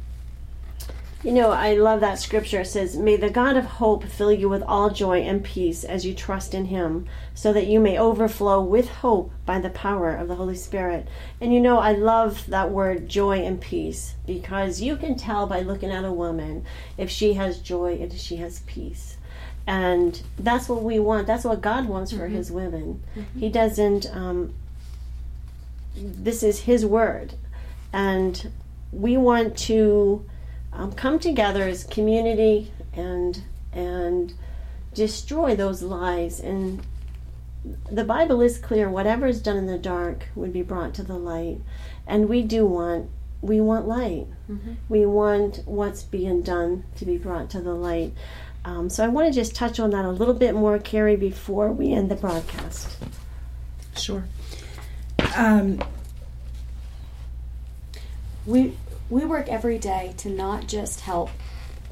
you 1.24 1.32
know, 1.32 1.52
I 1.52 1.76
love 1.76 2.00
that 2.00 2.17
scripture. 2.17 2.62
It 2.62 2.67
says, 2.67 2.98
May 2.98 3.15
the 3.15 3.30
God 3.30 3.56
of 3.56 3.65
hope 3.65 4.06
fill 4.06 4.32
you 4.32 4.50
with 4.50 4.63
all 4.63 4.89
joy 4.89 5.22
and 5.22 5.44
peace 5.44 5.84
as 5.84 6.04
you 6.04 6.15
trust 6.15 6.56
in 6.56 6.65
him, 6.65 7.06
so 7.36 7.54
that 7.54 7.67
you 7.67 7.80
may 7.80 7.98
overflow 7.98 8.62
with 8.62 8.89
hope 8.89 9.32
by 9.46 9.60
the 9.60 9.70
power 9.70 10.15
of 10.15 10.28
the 10.28 10.36
Holy 10.36 10.56
Spirit. 10.56 11.08
And 11.39 11.54
you 11.54 11.60
know, 11.60 11.78
I 11.78 11.91
love 11.91 12.48
that 12.48 12.72
word 12.72 13.08
joy 13.08 13.44
and 13.44 13.62
peace 13.62 14.15
because 14.26 14.82
you 14.82 14.96
can 14.96 15.15
tell 15.15 15.46
by 15.46 15.62
looking 15.62 15.91
at 15.91 16.06
a 16.06 16.12
woman 16.12 16.65
if 16.98 17.12
she 17.12 17.34
has 17.34 17.60
joy 17.60 18.00
and 18.02 18.12
if 18.12 18.20
she 18.20 18.38
has 18.38 18.62
peace. 18.62 19.17
And 19.67 20.20
that's 20.39 20.67
what 20.67 20.82
we 20.82 20.98
want. 20.98 21.28
That's 21.28 21.46
what 21.46 21.62
God 21.62 21.88
wants 21.88 22.12
for 22.12 22.26
mm-hmm. 22.26 22.36
his 22.36 22.52
women. 22.52 23.04
Mm-hmm. 23.15 23.39
He 23.39 23.50
doesn't, 23.50 24.08
um, 24.08 24.56
this 25.96 26.41
is 26.41 26.62
his 26.62 26.84
word. 26.84 27.36
And 27.94 28.52
we 28.92 29.18
want 29.18 29.58
to 29.58 30.26
um, 30.74 30.92
come 30.94 31.20
together 31.20 31.64
as 31.64 31.84
community 31.84 32.72
and 32.94 33.44
and 33.74 34.34
destroy 34.94 35.56
those 35.56 35.82
lies. 35.82 36.40
And 36.40 36.86
the 37.92 38.04
bible 38.04 38.42
is 38.42 38.58
clear 38.58 38.90
whatever 38.90 39.28
is 39.28 39.42
done 39.42 39.58
in 39.58 39.68
the 39.68 39.78
dark 39.78 40.28
would 40.36 40.52
be 40.52 40.62
brought 40.62 40.94
to 40.96 41.04
the 41.04 41.18
light. 41.18 41.60
And 42.08 42.28
we 42.28 42.42
do 42.42 42.66
want 42.66 43.10
we 43.42 43.60
want 43.60 43.88
light. 43.88 44.28
Mm-hmm. 44.50 44.74
we 44.90 45.06
want 45.06 45.62
what's 45.66 46.04
being 46.04 46.42
done 46.42 46.84
to 46.98 47.06
be 47.06 47.18
brought 47.18 47.50
to 47.52 47.62
the 47.62 47.74
light. 47.74 48.14
Um, 48.64 48.90
so 48.90 49.04
i 49.04 49.08
want 49.08 49.28
to 49.28 49.34
just 49.34 49.56
touch 49.56 49.80
on 49.80 49.90
that 49.92 50.06
a 50.06 50.10
little 50.10 50.36
bit 50.36 50.54
more 50.54 50.78
kari 50.78 51.16
before 51.16 51.72
we 51.72 51.94
end 51.94 52.12
the 52.12 52.16
broadcast. 52.16 52.98
Sure. 53.96 54.26
Um, 55.36 55.82
we 58.46 58.78
we 59.10 59.26
work 59.26 59.48
every 59.50 59.78
day 59.78 60.14
to 60.18 60.30
not 60.30 60.68
just 60.68 61.02
help 61.02 61.30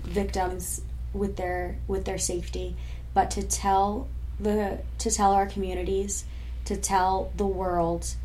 victims 0.03 0.81
with 1.13 1.35
their 1.35 1.77
with 1.87 2.05
their 2.05 2.17
safety, 2.17 2.75
but 3.13 3.31
to 3.31 3.43
tell 3.43 4.07
the 4.39 4.79
to 4.99 5.11
tell 5.11 5.31
our 5.31 5.45
communities, 5.45 6.25
to 6.65 6.77
tell 6.77 7.31
the 7.35 7.45
world, 7.45 8.15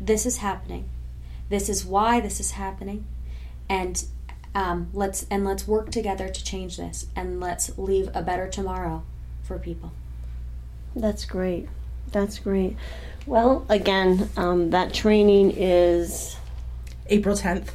this 0.00 0.26
is 0.26 0.38
happening, 0.38 0.88
this 1.48 1.68
is 1.68 1.84
why 1.84 2.20
this 2.20 2.40
is 2.40 2.52
happening, 2.52 3.04
and 3.68 4.04
um, 4.54 4.88
let's 4.92 5.26
and 5.30 5.44
let's 5.44 5.66
work 5.66 5.90
together 5.90 6.28
to 6.28 6.44
change 6.44 6.76
this, 6.76 7.06
and 7.16 7.40
let's 7.40 7.76
leave 7.78 8.08
a 8.14 8.22
better 8.22 8.48
tomorrow 8.48 9.02
for 9.42 9.58
people. 9.58 9.92
That's 10.94 11.24
great. 11.24 11.68
That's 12.12 12.38
great. 12.38 12.76
Well, 13.26 13.64
again, 13.68 14.28
um, 14.36 14.70
that 14.70 14.92
training 14.92 15.52
is 15.56 16.36
April 17.10 17.36
10th 17.36 17.70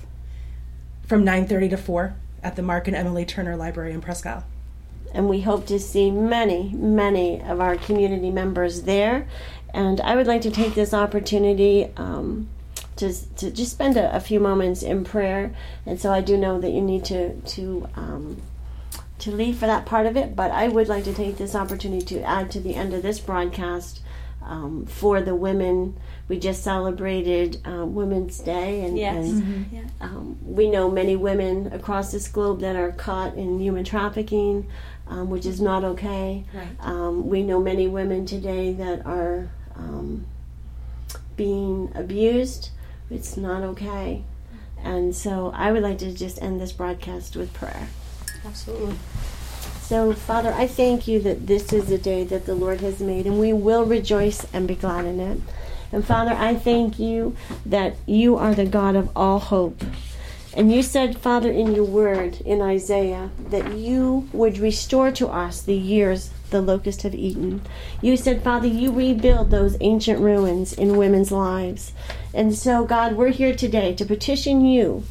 from 1.06 1.24
9:30 1.24 1.70
to 1.72 1.78
4 1.78 2.16
at 2.42 2.56
the 2.56 2.62
Mark 2.62 2.88
and 2.88 2.96
Emily 2.96 3.26
Turner 3.26 3.56
Library 3.56 3.94
in 3.94 4.04
Isle. 4.04 4.44
and 5.14 5.30
we 5.30 5.42
hope 5.42 5.66
to 5.68 5.80
see 5.80 6.12
many, 6.12 6.70
many 6.74 7.42
of 7.42 7.60
our 7.60 7.76
community 7.76 8.32
members 8.32 8.84
there. 8.84 9.28
And 9.74 10.02
I 10.02 10.16
would 10.16 10.28
like 10.28 10.42
to 10.42 10.52
take 10.52 10.74
this 10.74 10.94
opportunity 10.94 11.90
um, 11.98 12.50
to, 12.96 13.14
to 13.36 13.52
just 13.52 13.72
spend 13.72 13.98
a, 13.98 14.16
a 14.16 14.20
few 14.20 14.40
moments 14.40 14.84
in 14.84 15.04
prayer. 15.04 15.54
And 15.86 16.00
so 16.00 16.12
I 16.12 16.22
do 16.22 16.38
know 16.38 16.60
that 16.60 16.72
you 16.72 16.82
need 16.82 17.06
to 17.06 17.40
to 17.42 17.88
um, 17.96 18.42
to 19.20 19.32
leave 19.32 19.58
for 19.58 19.66
that 19.66 19.86
part 19.86 20.06
of 20.06 20.18
it, 20.18 20.36
but 20.36 20.52
I 20.52 20.68
would 20.68 20.88
like 20.88 21.06
to 21.06 21.14
take 21.14 21.38
this 21.38 21.56
opportunity 21.56 22.06
to 22.06 22.22
add 22.24 22.52
to 22.52 22.60
the 22.60 22.76
end 22.76 22.94
of 22.94 23.02
this 23.02 23.20
broadcast 23.20 24.02
um, 24.46 24.86
for 24.86 25.22
the 25.22 25.36
women. 25.36 25.98
We 26.28 26.40
just 26.40 26.64
celebrated 26.64 27.62
uh, 27.68 27.86
Women's 27.86 28.40
Day, 28.40 28.82
and, 28.86 28.98
Yes. 28.98 29.16
and 29.30 29.66
Yeah. 29.72 29.84
um, 30.02 30.38
we 30.44 30.70
know 30.70 30.90
many 30.90 31.16
women 31.16 31.72
across 31.74 32.12
this 32.12 32.28
globe 32.28 32.62
that 32.62 32.76
are 32.76 32.92
caught 32.92 33.36
in 33.36 33.60
human 33.60 33.84
trafficking, 33.84 34.68
um, 35.08 35.30
which 35.30 35.46
is 35.46 35.62
not 35.62 35.84
okay. 35.84 36.46
Right. 36.54 36.68
Um, 36.80 37.28
we 37.28 37.44
know 37.44 37.60
many 37.60 37.88
women 37.88 38.26
today 38.26 38.74
that 38.74 39.06
are 39.06 39.50
um, 39.76 40.26
being 41.36 41.92
abused. 41.94 42.70
It's 43.12 43.38
not 43.38 43.62
okay. 43.64 44.24
And 44.84 45.16
so 45.16 45.52
I 45.56 45.72
would 45.72 45.84
like 45.84 45.98
to 46.00 46.12
just 46.14 46.42
end 46.42 46.60
this 46.62 46.72
broadcast 46.72 47.36
with 47.36 47.54
prayer. 47.54 47.88
Absolutely. 48.46 48.96
So, 49.88 50.14
Father, 50.14 50.52
I 50.52 50.66
thank 50.66 51.08
you 51.08 51.20
that 51.20 51.46
this 51.46 51.72
is 51.72 51.92
a 51.92 52.00
day 52.00 52.24
that 52.24 52.48
the 52.48 52.56
Lord 52.56 52.82
has 52.82 53.00
made, 53.00 53.28
and 53.28 53.40
we 53.40 53.54
will 53.54 53.86
rejoice 53.86 54.44
and 54.52 54.68
be 54.68 54.74
glad 54.74 55.06
in 55.06 55.20
it. 55.20 55.40
And 55.92 56.04
Father, 56.04 56.32
I 56.32 56.56
thank 56.56 56.98
you 56.98 57.36
that 57.68 57.96
you 58.08 58.36
are 58.36 58.56
the 58.56 58.66
God 58.66 58.96
of 58.96 59.12
all 59.16 59.38
hope. 59.38 59.84
And 60.58 60.74
you 60.74 60.82
said, 60.82 61.20
Father, 61.20 61.52
in 61.52 61.76
your 61.76 61.84
word 61.84 62.42
in 62.42 62.64
Isaiah, 62.64 63.30
that 63.52 63.78
you 63.78 64.28
would 64.34 64.58
restore 64.58 65.12
to 65.12 65.28
us 65.28 65.62
the 65.62 65.76
years 65.76 66.32
the 66.50 66.64
locusts 66.64 67.04
have 67.04 67.14
eaten. 67.14 67.62
You 68.02 68.18
said, 68.18 68.42
Father, 68.42 68.68
you 68.68 68.92
rebuild 68.92 69.52
those 69.52 69.78
ancient 69.82 70.20
ruins 70.20 70.74
in 70.74 70.98
women's 70.98 71.32
lives. 71.32 71.94
And 72.34 72.56
so, 72.56 72.86
God, 72.86 73.16
we're 73.16 73.30
here 73.30 73.56
today 73.56 73.94
to 73.94 74.06
petition 74.06 74.66
you 74.66 75.04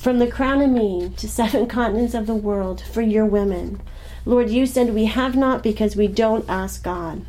from 0.00 0.18
the 0.18 0.26
crown 0.26 0.62
of 0.62 0.70
Maine 0.70 1.12
to 1.12 1.28
seven 1.28 1.66
continents 1.68 2.14
of 2.14 2.26
the 2.26 2.34
world 2.34 2.80
for 2.80 3.02
your 3.02 3.26
women. 3.26 3.82
Lord, 4.24 4.48
you 4.48 4.64
said 4.64 4.94
we 4.94 5.04
have 5.04 5.36
not 5.36 5.62
because 5.62 5.94
we 5.94 6.06
don't 6.06 6.48
ask 6.48 6.82
God. 6.82 7.26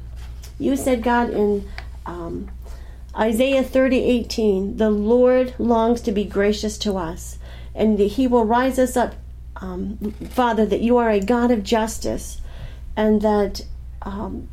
You 0.58 0.78
said, 0.78 1.04
God, 1.04 1.32
in 1.32 1.68
um, 2.06 2.50
Isaiah 3.18 3.64
30 3.64 3.98
18, 4.04 4.78
the 4.78 4.90
Lord 4.90 5.54
longs 5.58 6.00
to 6.02 6.12
be 6.12 6.24
gracious 6.24 6.78
to 6.80 6.96
us, 6.96 7.40
and 7.76 7.98
that 7.98 8.14
He 8.14 8.26
will 8.26 8.46
rise 8.46 8.80
us 8.80 8.96
up, 8.96 9.16
um, 9.58 9.98
Father, 10.30 10.66
that 10.66 10.82
you 10.82 10.98
are 10.98 11.10
a 11.10 11.20
God 11.20 11.52
of 11.52 11.64
justice, 11.64 12.40
and 12.96 13.22
that 13.22 13.66
um, 14.04 14.48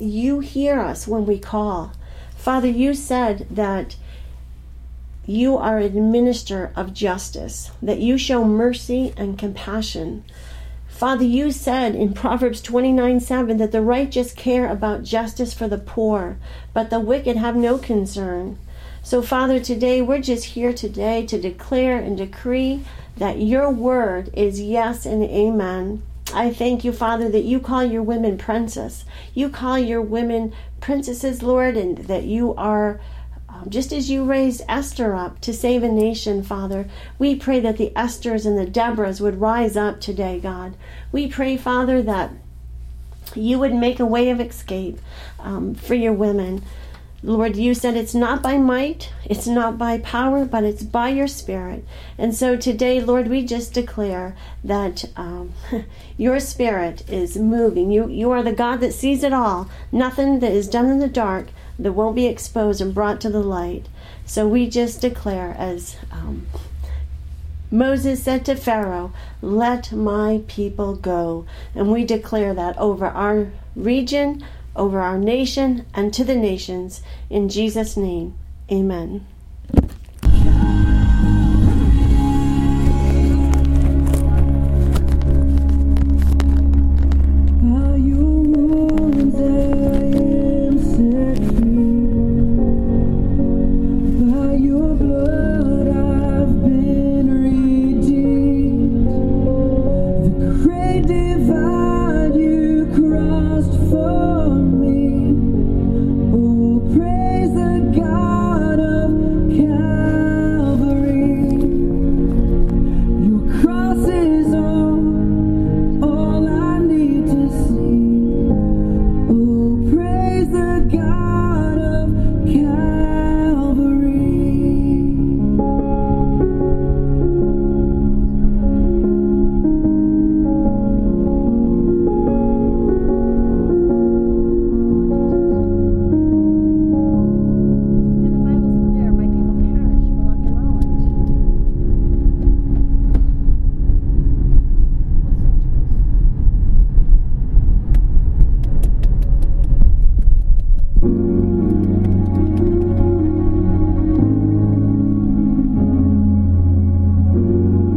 you 0.00 0.40
hear 0.40 0.80
us 0.80 1.06
when 1.06 1.24
we 1.24 1.38
call. 1.38 1.92
Father, 2.36 2.68
you 2.68 2.94
said 2.94 3.46
that 3.50 3.96
you 5.26 5.56
are 5.56 5.78
a 5.78 5.88
minister 5.88 6.72
of 6.76 6.92
justice, 6.92 7.70
that 7.82 7.98
you 7.98 8.18
show 8.18 8.44
mercy 8.44 9.12
and 9.16 9.38
compassion. 9.38 10.24
Father, 10.88 11.24
you 11.24 11.50
said 11.50 11.94
in 11.94 12.12
Proverbs 12.14 12.60
29 12.60 13.20
7 13.20 13.56
that 13.56 13.72
the 13.72 13.82
righteous 13.82 14.32
care 14.32 14.70
about 14.70 15.02
justice 15.02 15.52
for 15.52 15.66
the 15.66 15.78
poor, 15.78 16.36
but 16.72 16.90
the 16.90 17.00
wicked 17.00 17.36
have 17.36 17.56
no 17.56 17.78
concern. 17.78 18.58
So, 19.02 19.20
Father, 19.20 19.60
today 19.60 20.00
we're 20.00 20.22
just 20.22 20.44
here 20.46 20.72
today 20.72 21.26
to 21.26 21.40
declare 21.40 21.98
and 21.98 22.16
decree 22.16 22.84
that 23.16 23.40
your 23.40 23.70
word 23.70 24.30
is 24.34 24.60
yes 24.60 25.04
and 25.04 25.22
amen. 25.24 26.02
I 26.32 26.50
thank 26.50 26.84
you, 26.84 26.92
Father, 26.92 27.28
that 27.28 27.44
you 27.44 27.60
call 27.60 27.84
your 27.84 28.02
women 28.02 28.38
princess. 28.38 29.04
You 29.34 29.48
call 29.50 29.78
your 29.78 30.00
women 30.00 30.54
princesses, 30.80 31.42
Lord, 31.42 31.76
and 31.76 31.98
that 31.98 32.24
you 32.24 32.54
are 32.54 33.00
just 33.68 33.92
as 33.92 34.10
you 34.10 34.24
raised 34.24 34.62
Esther 34.68 35.14
up 35.14 35.40
to 35.40 35.52
save 35.52 35.82
a 35.82 35.88
nation, 35.88 36.42
Father, 36.42 36.88
we 37.18 37.34
pray 37.34 37.60
that 37.60 37.76
the 37.76 37.92
Esthers 37.96 38.46
and 38.46 38.58
the 38.58 38.66
Deborahs 38.66 39.20
would 39.20 39.40
rise 39.40 39.76
up 39.76 40.00
today, 40.00 40.40
God. 40.40 40.74
We 41.12 41.28
pray, 41.28 41.56
Father, 41.56 42.02
that 42.02 42.30
you 43.34 43.58
would 43.58 43.74
make 43.74 44.00
a 44.00 44.06
way 44.06 44.30
of 44.30 44.40
escape 44.40 44.98
um, 45.38 45.74
for 45.74 45.94
your 45.94 46.12
women. 46.12 46.62
Lord, 47.22 47.56
you 47.56 47.72
said 47.72 47.96
it's 47.96 48.14
not 48.14 48.42
by 48.42 48.58
might, 48.58 49.10
it's 49.24 49.46
not 49.46 49.78
by 49.78 49.98
power, 49.98 50.44
but 50.44 50.62
it's 50.62 50.82
by 50.82 51.08
your 51.08 51.26
spirit. 51.26 51.82
And 52.18 52.34
so 52.34 52.54
today, 52.54 53.00
Lord, 53.00 53.28
we 53.28 53.46
just 53.46 53.72
declare 53.72 54.36
that 54.62 55.06
um, 55.16 55.54
your 56.18 56.38
spirit 56.38 57.08
is 57.08 57.38
moving. 57.38 57.90
You, 57.90 58.08
you 58.10 58.30
are 58.30 58.42
the 58.42 58.52
God 58.52 58.80
that 58.80 58.92
sees 58.92 59.24
it 59.24 59.32
all. 59.32 59.70
Nothing 59.90 60.40
that 60.40 60.52
is 60.52 60.68
done 60.68 60.90
in 60.90 60.98
the 60.98 61.08
dark 61.08 61.46
that 61.78 61.92
won't 61.92 62.16
be 62.16 62.26
exposed 62.26 62.80
and 62.80 62.94
brought 62.94 63.20
to 63.20 63.30
the 63.30 63.40
light. 63.40 63.88
So 64.24 64.46
we 64.46 64.68
just 64.68 65.00
declare, 65.00 65.54
as 65.58 65.96
um, 66.10 66.46
Moses 67.70 68.22
said 68.22 68.44
to 68.46 68.54
Pharaoh, 68.54 69.12
Let 69.42 69.92
my 69.92 70.42
people 70.46 70.94
go. 70.94 71.46
And 71.74 71.90
we 71.90 72.04
declare 72.04 72.54
that 72.54 72.78
over 72.78 73.06
our 73.06 73.50
region, 73.74 74.44
over 74.76 75.00
our 75.00 75.18
nation, 75.18 75.86
and 75.94 76.14
to 76.14 76.24
the 76.24 76.36
nations. 76.36 77.02
In 77.28 77.48
Jesus' 77.48 77.96
name, 77.96 78.34
amen. 78.70 79.26